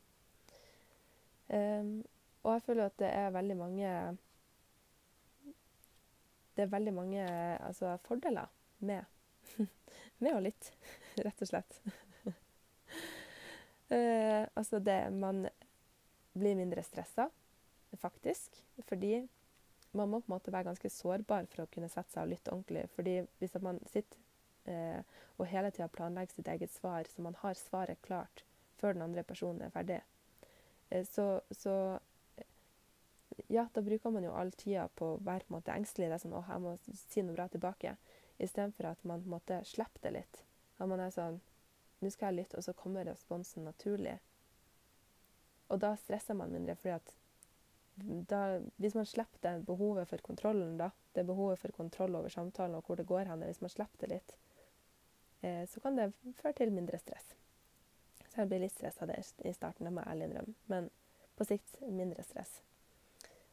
Um, 1.50 2.00
og 2.44 2.54
jeg 2.54 2.64
føler 2.66 2.86
at 2.86 2.98
det 3.00 3.08
er 3.10 3.32
veldig 3.34 3.56
mange 3.58 3.88
Det 6.54 6.62
er 6.62 6.70
veldig 6.70 6.92
mange 6.94 7.24
altså, 7.58 7.96
fordeler 8.04 8.46
med, 8.86 9.02
med 10.22 10.36
å 10.36 10.42
lytte, 10.44 10.76
rett 11.26 11.42
og 11.42 11.50
slett. 11.50 11.80
uh, 13.90 14.46
altså 14.58 14.78
det 14.78 15.00
Man 15.16 15.48
blir 16.36 16.54
mindre 16.54 16.84
stressa, 16.86 17.26
faktisk, 17.98 18.60
fordi 18.86 19.24
man 19.92 20.10
må 20.10 20.20
på 20.20 20.30
en 20.30 20.36
måte 20.36 20.52
være 20.52 20.68
ganske 20.70 20.90
sårbar 20.92 21.48
for 21.50 21.64
å 21.64 21.70
kunne 21.72 21.88
sette 21.90 22.14
seg 22.14 22.26
og 22.26 22.32
lytte 22.32 22.52
ordentlig. 22.54 22.84
fordi 22.94 23.16
hvis 23.40 23.56
man 23.62 23.80
sitter 23.90 24.18
eh, 24.70 25.00
og 25.38 25.48
hele 25.50 25.70
tida 25.70 25.88
planlegger 25.88 26.34
sitt 26.34 26.48
eget 26.48 26.72
svar, 26.72 27.08
så 27.08 27.22
man 27.22 27.38
har 27.42 27.58
svaret 27.58 28.02
klart 28.02 28.44
før 28.78 28.94
den 28.94 29.02
andre 29.02 29.22
personen 29.22 29.62
er 29.62 29.74
ferdig, 29.74 30.00
eh, 30.90 31.04
så, 31.06 31.40
så, 31.50 31.98
Ja, 33.48 33.68
da 33.74 33.80
bruker 33.80 34.10
man 34.10 34.24
jo 34.24 34.32
all 34.36 34.50
tida 34.52 34.88
på 34.94 35.14
å 35.14 35.20
være 35.24 35.46
på 35.46 35.54
en 35.54 35.56
måte 35.56 35.72
engstelig. 35.72 36.08
Det 36.10 36.14
er 36.14 36.22
sånn 36.22 36.34
'Å, 36.34 36.42
jeg 36.48 36.60
må 36.60 36.72
si 36.94 37.22
noe 37.22 37.34
bra 37.34 37.46
tilbake.' 37.48 37.96
Istedenfor 38.38 38.84
at 38.90 39.04
man 39.04 39.22
på 39.22 39.26
en 39.26 39.34
måte 39.36 39.60
slipper 39.64 40.02
det 40.02 40.12
litt. 40.12 40.42
At 40.78 40.88
man 40.88 41.00
er 41.00 41.10
sånn 41.10 41.40
'Nå 42.00 42.10
skal 42.10 42.34
jeg 42.34 42.44
lytte', 42.44 42.58
og 42.58 42.64
så 42.64 42.72
kommer 42.72 43.04
responsen 43.04 43.64
naturlig. 43.64 44.18
Og 45.68 45.80
da 45.80 45.94
stresser 45.96 46.34
man 46.34 46.52
mindre, 46.52 46.74
fordi 46.76 46.94
at 46.94 47.14
da, 48.02 48.60
hvis 48.76 48.94
man 48.94 49.06
slipper 49.06 49.42
det 49.42 49.66
behovet 49.66 50.08
for 50.08 50.22
kontrollen, 50.24 50.76
da, 50.78 50.90
det 51.12 51.26
behovet 51.26 51.58
for 51.58 51.74
kontroll 51.76 52.16
over 52.16 52.32
samtalen 52.32 52.78
og 52.78 52.86
hvor 52.86 53.00
det 53.00 53.08
går 53.08 53.28
hen, 53.30 53.44
hvis 53.48 53.60
man 53.60 53.72
slipper 53.72 54.06
det 54.06 54.14
litt, 54.14 54.36
eh, 55.42 55.62
så 55.68 55.80
kan 55.80 55.98
det 55.98 56.12
føre 56.40 56.56
til 56.60 56.72
mindre 56.72 56.98
stress. 56.98 57.34
Så 58.30 58.42
jeg 58.42 58.50
blir 58.50 58.62
litt 58.62 58.74
stressa 58.76 59.08
i 59.10 59.52
starten, 59.52 59.86
det 59.86 59.92
må 59.92 60.04
jeg 60.04 60.12
ærlig 60.12 60.28
innrømme, 60.28 60.54
men 60.70 60.90
på 61.36 61.46
sikt 61.48 61.80
mindre 61.88 62.22
stress. 62.22 62.60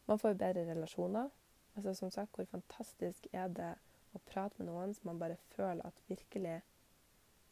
Man 0.08 0.20
får 0.20 0.38
bedre 0.39 0.66
relasjoner. 0.70 1.30
Altså 1.75 1.94
Som 1.94 2.12
sagt, 2.12 2.36
hvor 2.36 2.46
fantastisk 2.46 3.27
er 3.34 3.48
det 3.54 3.74
å 4.16 4.22
prate 4.25 4.58
med 4.58 4.72
noen 4.72 4.94
som 4.96 5.12
man 5.12 5.20
bare 5.20 5.38
føler 5.54 5.86
at 5.86 6.01
virkelig 6.08 6.62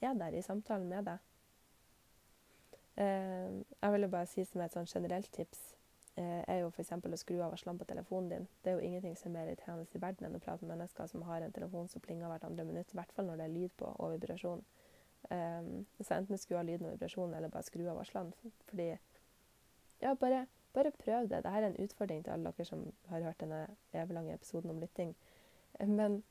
er 0.02 0.14
der 0.18 0.34
i 0.34 0.42
samtalen 0.42 0.88
med 0.90 1.06
deg. 1.06 1.18
Eh, 2.98 3.52
jeg 3.82 3.92
vil 3.94 4.10
bare 4.10 4.30
si 4.32 4.46
som 4.48 4.64
et 4.64 4.74
sånn 4.74 4.88
generelt 4.90 5.30
tips 5.36 5.75
er 6.22 6.62
jo 6.62 6.70
f.eks. 6.72 6.92
å 6.96 7.18
skru 7.20 7.40
av 7.44 7.52
varslene 7.52 7.80
på 7.80 7.88
telefonen 7.90 8.30
din. 8.32 8.48
Det 8.64 8.72
er 8.72 8.78
jo 8.78 8.88
ingenting 8.88 9.18
som 9.20 9.32
er 9.32 9.34
mer 9.36 9.50
irriterende 9.52 9.86
i 9.92 10.00
verden 10.00 10.28
enn 10.28 10.38
å 10.38 10.44
prate 10.44 10.64
med 10.64 10.78
mennesker 10.78 11.10
som 11.12 11.26
har 11.28 11.44
en 11.44 11.56
telefon 11.56 11.90
som 11.92 12.02
plinger 12.02 12.32
hvert 12.32 12.46
andre 12.48 12.64
minutt. 12.64 12.94
I 12.94 13.00
hvert 13.00 13.12
fall 13.16 13.28
når 13.28 13.42
det 13.42 13.48
er 13.48 13.56
lyd 13.56 13.74
på 13.76 13.90
og 13.92 14.14
vibrasjon. 14.14 14.64
Um, 15.30 15.86
så 16.00 16.14
enten 16.16 16.40
skru 16.40 16.56
av 16.60 16.68
lyden 16.68 16.88
og 16.88 16.96
vibrasjonen, 16.96 17.34
eller 17.36 17.52
bare 17.52 17.68
skru 17.68 17.84
av 17.90 18.00
varslene. 18.00 18.54
Fordi 18.70 18.94
Ja, 20.02 20.14
bare, 20.14 20.46
bare 20.74 20.92
prøv 20.92 21.28
det. 21.28 21.38
Dette 21.38 21.50
er 21.50 21.68
en 21.68 21.78
utfordring 21.84 22.24
til 22.24 22.32
alle 22.32 22.52
dere 22.52 22.66
som 22.68 22.86
har 23.10 23.24
hørt 23.24 23.40
denne 23.40 23.66
eviglange 23.94 24.34
episoden 24.34 24.72
om 24.72 24.80
lytting. 24.80 25.16
Men 25.80 26.24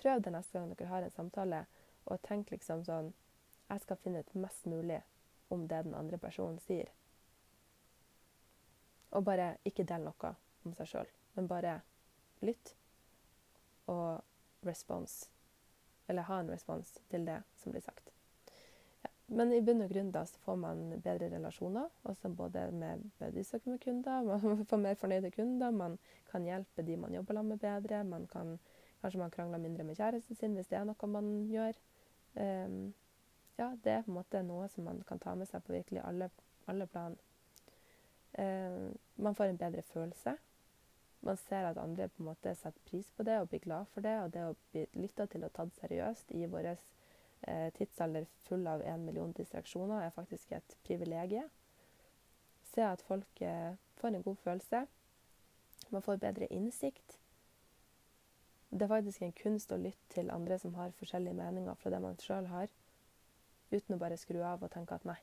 prøv 0.00 0.22
det 0.22 0.32
neste 0.32 0.58
gang 0.58 0.72
dere 0.74 0.88
har 0.88 1.02
en 1.02 1.10
samtale, 1.10 1.64
og 2.04 2.22
tenk 2.22 2.50
liksom 2.50 2.84
sånn 2.84 3.14
Jeg 3.68 3.80
skal 3.82 3.96
finne 3.96 4.20
ut 4.20 4.34
mest 4.34 4.66
mulig 4.66 5.00
om 5.50 5.68
det 5.68 5.84
den 5.84 5.94
andre 5.94 6.18
personen 6.18 6.58
sier. 6.62 6.92
Og 9.10 9.24
bare 9.24 9.54
ikke 9.64 9.86
del 9.86 10.08
noe 10.08 10.32
om 10.66 10.74
seg 10.74 10.90
sjøl, 10.90 11.10
men 11.36 11.48
bare 11.50 11.78
lytt 12.44 12.74
og 13.86 14.22
respons. 14.66 15.28
Eller 16.06 16.26
ha 16.26 16.40
en 16.40 16.50
respons 16.50 16.98
til 17.10 17.26
det 17.26 17.40
som 17.60 17.74
blir 17.74 17.84
sagt. 17.84 18.10
Ja. 19.02 19.10
Men 19.38 19.52
i 19.54 19.62
bunn 19.62 19.82
og 19.82 19.90
grunn 19.90 20.12
da 20.14 20.24
så 20.26 20.38
får 20.44 20.58
man 20.62 20.82
bedre 21.04 21.30
relasjoner, 21.32 21.88
også 22.06 22.30
både 22.34 22.66
med 22.74 23.06
buddies 23.18 23.54
og 23.54 23.66
med 23.70 23.80
kunder. 23.82 24.22
Man 24.26 24.66
får 24.66 24.82
mer 24.82 24.94
fornøyde 24.94 25.30
kunder, 25.34 25.70
man 25.70 25.98
kan 26.30 26.44
hjelpe 26.44 26.82
de 26.82 26.96
man 26.96 27.14
jobber 27.14 27.34
sammen 27.34 27.56
med 27.56 27.58
bedre. 27.58 28.04
Man 28.04 28.26
kan, 28.26 28.58
kanskje 29.00 29.20
man 29.20 29.30
krangler 29.30 29.58
mindre 29.58 29.84
med 29.84 29.96
kjæresten 29.96 30.36
sin 30.36 30.54
hvis 30.54 30.66
det 30.66 30.78
er 30.78 30.84
noe 30.84 31.10
man 31.10 31.32
gjør. 31.50 31.78
Um, 32.36 32.94
ja, 33.58 33.70
det 33.84 33.92
er 33.92 34.02
på 34.02 34.10
en 34.10 34.18
måte 34.18 34.42
noe 34.44 34.68
som 34.68 34.84
man 34.84 35.00
kan 35.08 35.18
ta 35.18 35.34
med 35.34 35.48
seg 35.48 35.64
på 35.64 35.72
virkelig 35.72 36.02
alle, 36.04 36.30
alle 36.68 36.86
plan. 36.86 37.16
Uh, 38.36 38.92
man 39.16 39.34
får 39.34 39.52
en 39.52 39.60
bedre 39.60 39.82
følelse 39.82 40.36
man 41.26 41.36
ser 41.36 41.66
at 41.66 41.78
andre 41.78 42.08
på 42.08 42.22
en 42.22 42.28
måte 42.30 42.54
setter 42.54 42.82
pris 42.86 43.08
på 43.16 43.24
det 43.26 43.40
og 43.40 43.48
blir 43.48 43.60
glad 43.60 43.84
for 43.94 44.00
det. 44.00 44.14
Og 44.22 44.32
det 44.32 44.44
å 44.46 44.54
bli 44.70 44.86
lytta 44.94 45.26
til 45.26 45.46
og 45.46 45.52
tatt 45.56 45.74
seriøst 45.80 46.30
i 46.38 46.46
vår 46.50 46.68
eh, 46.70 47.68
tidsalder 47.78 48.28
full 48.46 48.66
av 48.70 48.84
en 48.86 49.04
million 49.06 49.32
distraksjoner 49.36 50.06
er 50.06 50.14
faktisk 50.14 50.52
et 50.52 50.76
privilegium. 50.86 51.50
Se 52.74 52.84
at 52.86 53.02
folk 53.08 53.42
eh, 53.42 53.74
får 54.00 54.14
en 54.14 54.22
god 54.22 54.40
følelse. 54.44 54.86
Man 55.90 56.02
får 56.02 56.22
bedre 56.22 56.50
innsikt. 56.52 57.18
Det 58.70 58.82
er 58.82 58.94
faktisk 58.94 59.22
en 59.22 59.36
kunst 59.42 59.72
å 59.72 59.80
lytte 59.80 60.14
til 60.14 60.30
andre 60.30 60.58
som 60.58 60.74
har 60.74 60.94
forskjellige 60.98 61.38
meninger 61.38 61.78
fra 61.80 61.94
det 61.94 62.02
man 62.02 62.18
sjøl 62.20 62.50
har, 62.50 62.66
uten 63.70 63.94
å 63.94 64.00
bare 64.02 64.18
skru 64.18 64.42
av 64.44 64.62
og 64.62 64.74
tenke 64.74 64.98
at 64.98 65.06
nei, 65.06 65.20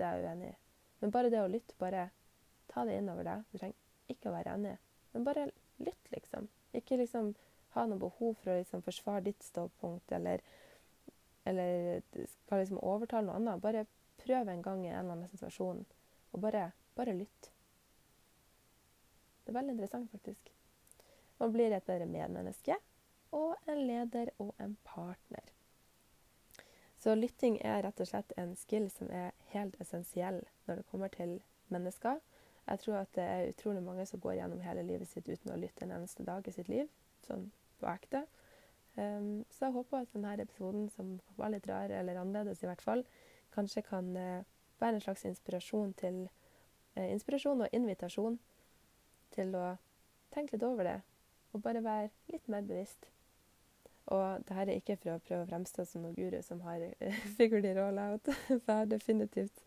det 0.00 0.08
er 0.08 0.16
jeg 0.16 0.32
uenig 0.32 0.48
i. 0.48 0.56
Men 1.00 1.12
bare 1.14 1.30
det 1.30 1.42
å 1.42 1.50
lytte, 1.50 1.76
bare 1.78 2.08
ta 2.70 2.84
det 2.84 2.98
innover 2.98 3.26
deg. 3.28 3.44
Du 3.52 3.58
trenger 3.58 4.12
ikke 4.12 4.30
å 4.30 4.34
være 4.34 4.54
enig. 4.56 4.76
Men 5.14 5.26
bare 5.26 5.48
lytt, 5.82 6.10
liksom. 6.12 6.48
Ikke 6.76 6.98
liksom 7.00 7.34
ha 7.74 7.84
noe 7.86 8.00
behov 8.00 8.34
for 8.40 8.52
å 8.52 8.58
liksom 8.58 8.82
forsvare 8.84 9.26
ditt 9.28 9.44
ståpunkt 9.44 10.12
eller, 10.16 10.42
eller 11.48 12.02
skal 12.32 12.62
liksom 12.62 12.80
overtale 12.82 13.28
noe 13.28 13.38
annet. 13.38 13.62
Bare 13.62 13.86
prøv 14.22 14.50
en 14.50 14.64
gang 14.64 14.84
i 14.84 14.90
en 14.90 15.00
eller 15.04 15.16
annen 15.16 15.32
situasjon, 15.32 15.84
og 16.32 16.42
bare, 16.42 16.70
bare 16.98 17.16
lytt. 17.16 17.50
Det 19.44 19.52
er 19.52 19.60
veldig 19.60 19.76
interessant, 19.76 20.10
faktisk. 20.12 20.50
Man 21.38 21.54
blir 21.54 21.72
et 21.72 21.86
bedre 21.86 22.08
medmenneske 22.10 22.76
og 23.36 23.70
en 23.70 23.84
leder 23.86 24.32
og 24.42 24.50
en 24.60 24.74
partner. 24.84 25.54
Så 26.98 27.14
lytting 27.14 27.60
er 27.62 27.84
rett 27.86 28.00
og 28.02 28.08
slett 28.10 28.32
en 28.36 28.56
skill 28.58 28.88
som 28.90 29.10
er 29.14 29.30
helt 29.52 29.76
essensiell 29.82 30.40
når 30.66 30.80
det 30.80 30.88
kommer 30.90 31.12
til 31.14 31.38
mennesker. 31.70 32.18
Jeg 32.68 32.82
tror 32.82 32.96
at 33.00 33.12
det 33.14 33.24
er 33.24 33.50
utrolig 33.52 33.82
mange 33.82 34.06
som 34.06 34.20
går 34.20 34.40
gjennom 34.40 34.60
hele 34.60 34.82
livet 34.82 35.08
sitt 35.08 35.28
uten 35.28 35.54
å 35.54 35.60
lytte 35.60 35.86
en 35.86 35.94
eneste 35.96 36.26
dag 36.26 36.48
i 36.48 36.52
sitt 36.52 36.68
liv, 36.68 36.90
sånn 37.24 37.46
på 37.80 37.88
ekte. 37.88 38.24
Um, 38.98 39.44
så 39.50 39.68
jeg 39.68 39.76
håper 39.76 40.02
at 40.02 40.12
denne 40.12 40.34
episoden, 40.42 40.88
som 40.90 41.20
var 41.38 41.52
litt 41.54 41.68
rar, 41.70 41.92
eller 41.94 42.18
annerledes 42.18 42.64
i 42.64 42.68
hvert 42.68 42.82
fall, 42.82 43.04
kanskje 43.54 43.84
kan 43.86 44.10
uh, 44.16 44.42
være 44.82 44.98
en 44.98 45.04
slags 45.04 45.24
inspirasjon 45.28 45.94
til 46.00 46.24
uh, 46.26 47.06
Inspirasjon 47.06 47.62
og 47.62 47.78
invitasjon 47.78 48.40
til 49.36 49.54
å 49.54 49.68
tenke 50.34 50.56
litt 50.56 50.66
over 50.66 50.90
det, 50.90 50.98
og 51.54 51.62
bare 51.62 51.84
være 51.84 52.10
litt 52.34 52.50
mer 52.50 52.66
bevisst. 52.66 53.06
Og 54.14 54.44
det 54.48 54.56
her 54.56 54.68
er 54.68 54.80
ikke 54.80 54.96
for 54.96 55.14
å 55.14 55.22
prøve 55.24 55.44
å 55.44 55.50
fremstå 55.50 55.84
som 55.88 56.04
noen 56.04 56.16
guru 56.16 56.38
som 56.44 56.62
har 56.64 56.84
figured 57.36 57.68
it 57.68 57.80
all 57.80 57.98
out, 58.00 58.30
for 58.46 58.56
jeg 58.58 58.68
har 58.70 58.88
definitivt 58.88 59.64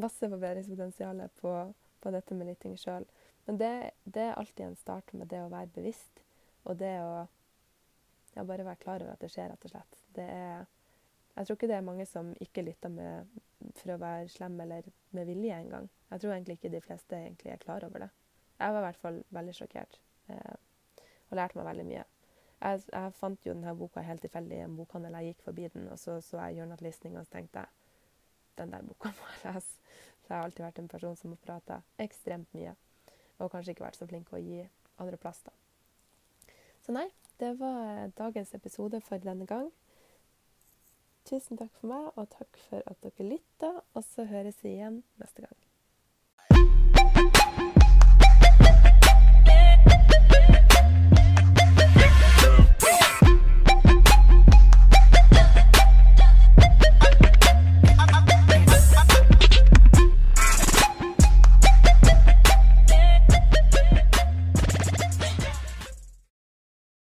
masse 0.00 0.28
forbedringspotensial 0.28 1.22
på 1.40 1.54
på 2.00 2.10
dette 2.14 2.34
med 2.34 2.48
lytting 2.50 2.76
sjøl. 2.80 3.06
Men 3.46 3.58
det, 3.60 3.72
det, 4.04 4.22
er 4.30 4.38
alltid 4.38 4.66
en 4.66 4.78
start 4.78 5.12
med 5.16 5.30
det 5.32 5.42
å 5.44 5.50
være 5.52 5.72
bevisst, 5.74 6.22
og 6.68 6.78
det 6.80 6.92
å 7.02 7.14
ja, 8.34 8.44
bare 8.44 8.66
være 8.66 8.80
klar 8.82 9.02
over 9.02 9.14
at 9.14 9.24
det 9.24 9.30
skjer, 9.32 9.50
rett 9.52 9.66
og 9.66 9.74
slett. 9.74 9.98
Det 10.16 10.26
er, 10.26 10.64
jeg 11.36 11.48
tror 11.48 11.58
ikke 11.58 11.70
det 11.70 11.78
er 11.78 11.86
mange 11.86 12.06
som 12.08 12.32
ikke 12.42 12.64
lytter 12.66 12.92
med, 12.94 13.40
for 13.80 13.94
å 13.94 14.00
være 14.00 14.30
slem 14.32 14.56
eller 14.64 14.88
med 15.16 15.28
vilje 15.28 15.58
engang. 15.64 15.90
Jeg 16.12 16.22
tror 16.22 16.34
egentlig 16.34 16.58
ikke 16.58 16.72
de 16.72 16.84
fleste 16.84 17.20
er 17.30 17.62
klar 17.62 17.84
over 17.86 18.06
det. 18.06 18.10
Jeg 18.60 18.74
var 18.74 18.82
i 18.82 18.88
hvert 18.88 19.02
fall 19.02 19.20
veldig 19.32 19.52
sjokkert 19.56 20.00
eh, 20.28 20.56
og 21.30 21.38
lærte 21.38 21.56
meg 21.56 21.68
veldig 21.70 21.86
mye. 21.88 22.06
Jeg, 22.60 22.82
jeg, 22.92 23.12
fant 23.16 23.46
jo 23.46 23.54
denne 23.54 23.72
boka 23.76 24.02
helt 24.04 24.20
tilfeldig 24.24 24.58
i 24.58 24.64
en 24.66 24.76
bokhandel. 24.76 25.16
Jeg 25.18 25.32
gikk 25.32 25.44
forbi 25.46 25.68
den, 25.72 25.88
og 25.88 25.98
så 25.98 26.18
så 26.24 26.42
jeg 26.44 26.60
Journal 26.60 26.82
Listening, 26.84 27.16
og 27.18 27.26
så 27.26 27.38
tenkte 27.38 27.64
jeg 27.64 27.68
den 28.60 28.74
der 28.74 28.84
boka 28.84 29.12
må 29.18 29.30
jeg 29.32 29.54
lese. 29.54 29.94
Så 30.20 30.28
jeg 30.28 30.36
har 30.36 30.44
alltid 30.44 30.64
vært 30.66 30.82
en 30.82 30.92
person 30.92 31.16
som 31.16 31.32
har 31.34 31.40
prata 31.46 31.80
ekstremt 31.98 32.52
mye. 32.54 32.74
Og 33.40 33.50
kanskje 33.50 33.74
ikke 33.74 33.86
vært 33.86 33.96
så 33.96 34.08
flink 34.10 34.28
til 34.28 34.38
å 34.38 34.44
gi 34.44 34.60
andre 35.00 35.16
plass, 35.20 35.40
da. 35.46 35.54
Så 36.84 36.92
nei, 36.92 37.06
det 37.40 37.54
var 37.60 38.12
dagens 38.18 38.52
episode 38.54 39.00
for 39.06 39.24
denne 39.24 39.48
gang. 39.48 39.70
Tusen 41.28 41.60
takk 41.60 41.72
for 41.80 41.92
meg, 41.92 42.12
og 42.16 42.28
takk 42.36 42.60
for 42.68 42.84
at 42.90 43.00
dere 43.04 43.28
lytta. 43.32 43.72
Og 43.94 44.04
så 44.04 44.28
høres 44.28 44.60
vi 44.64 44.76
igjen 44.76 45.02
neste 45.20 45.46
gang. 45.46 45.69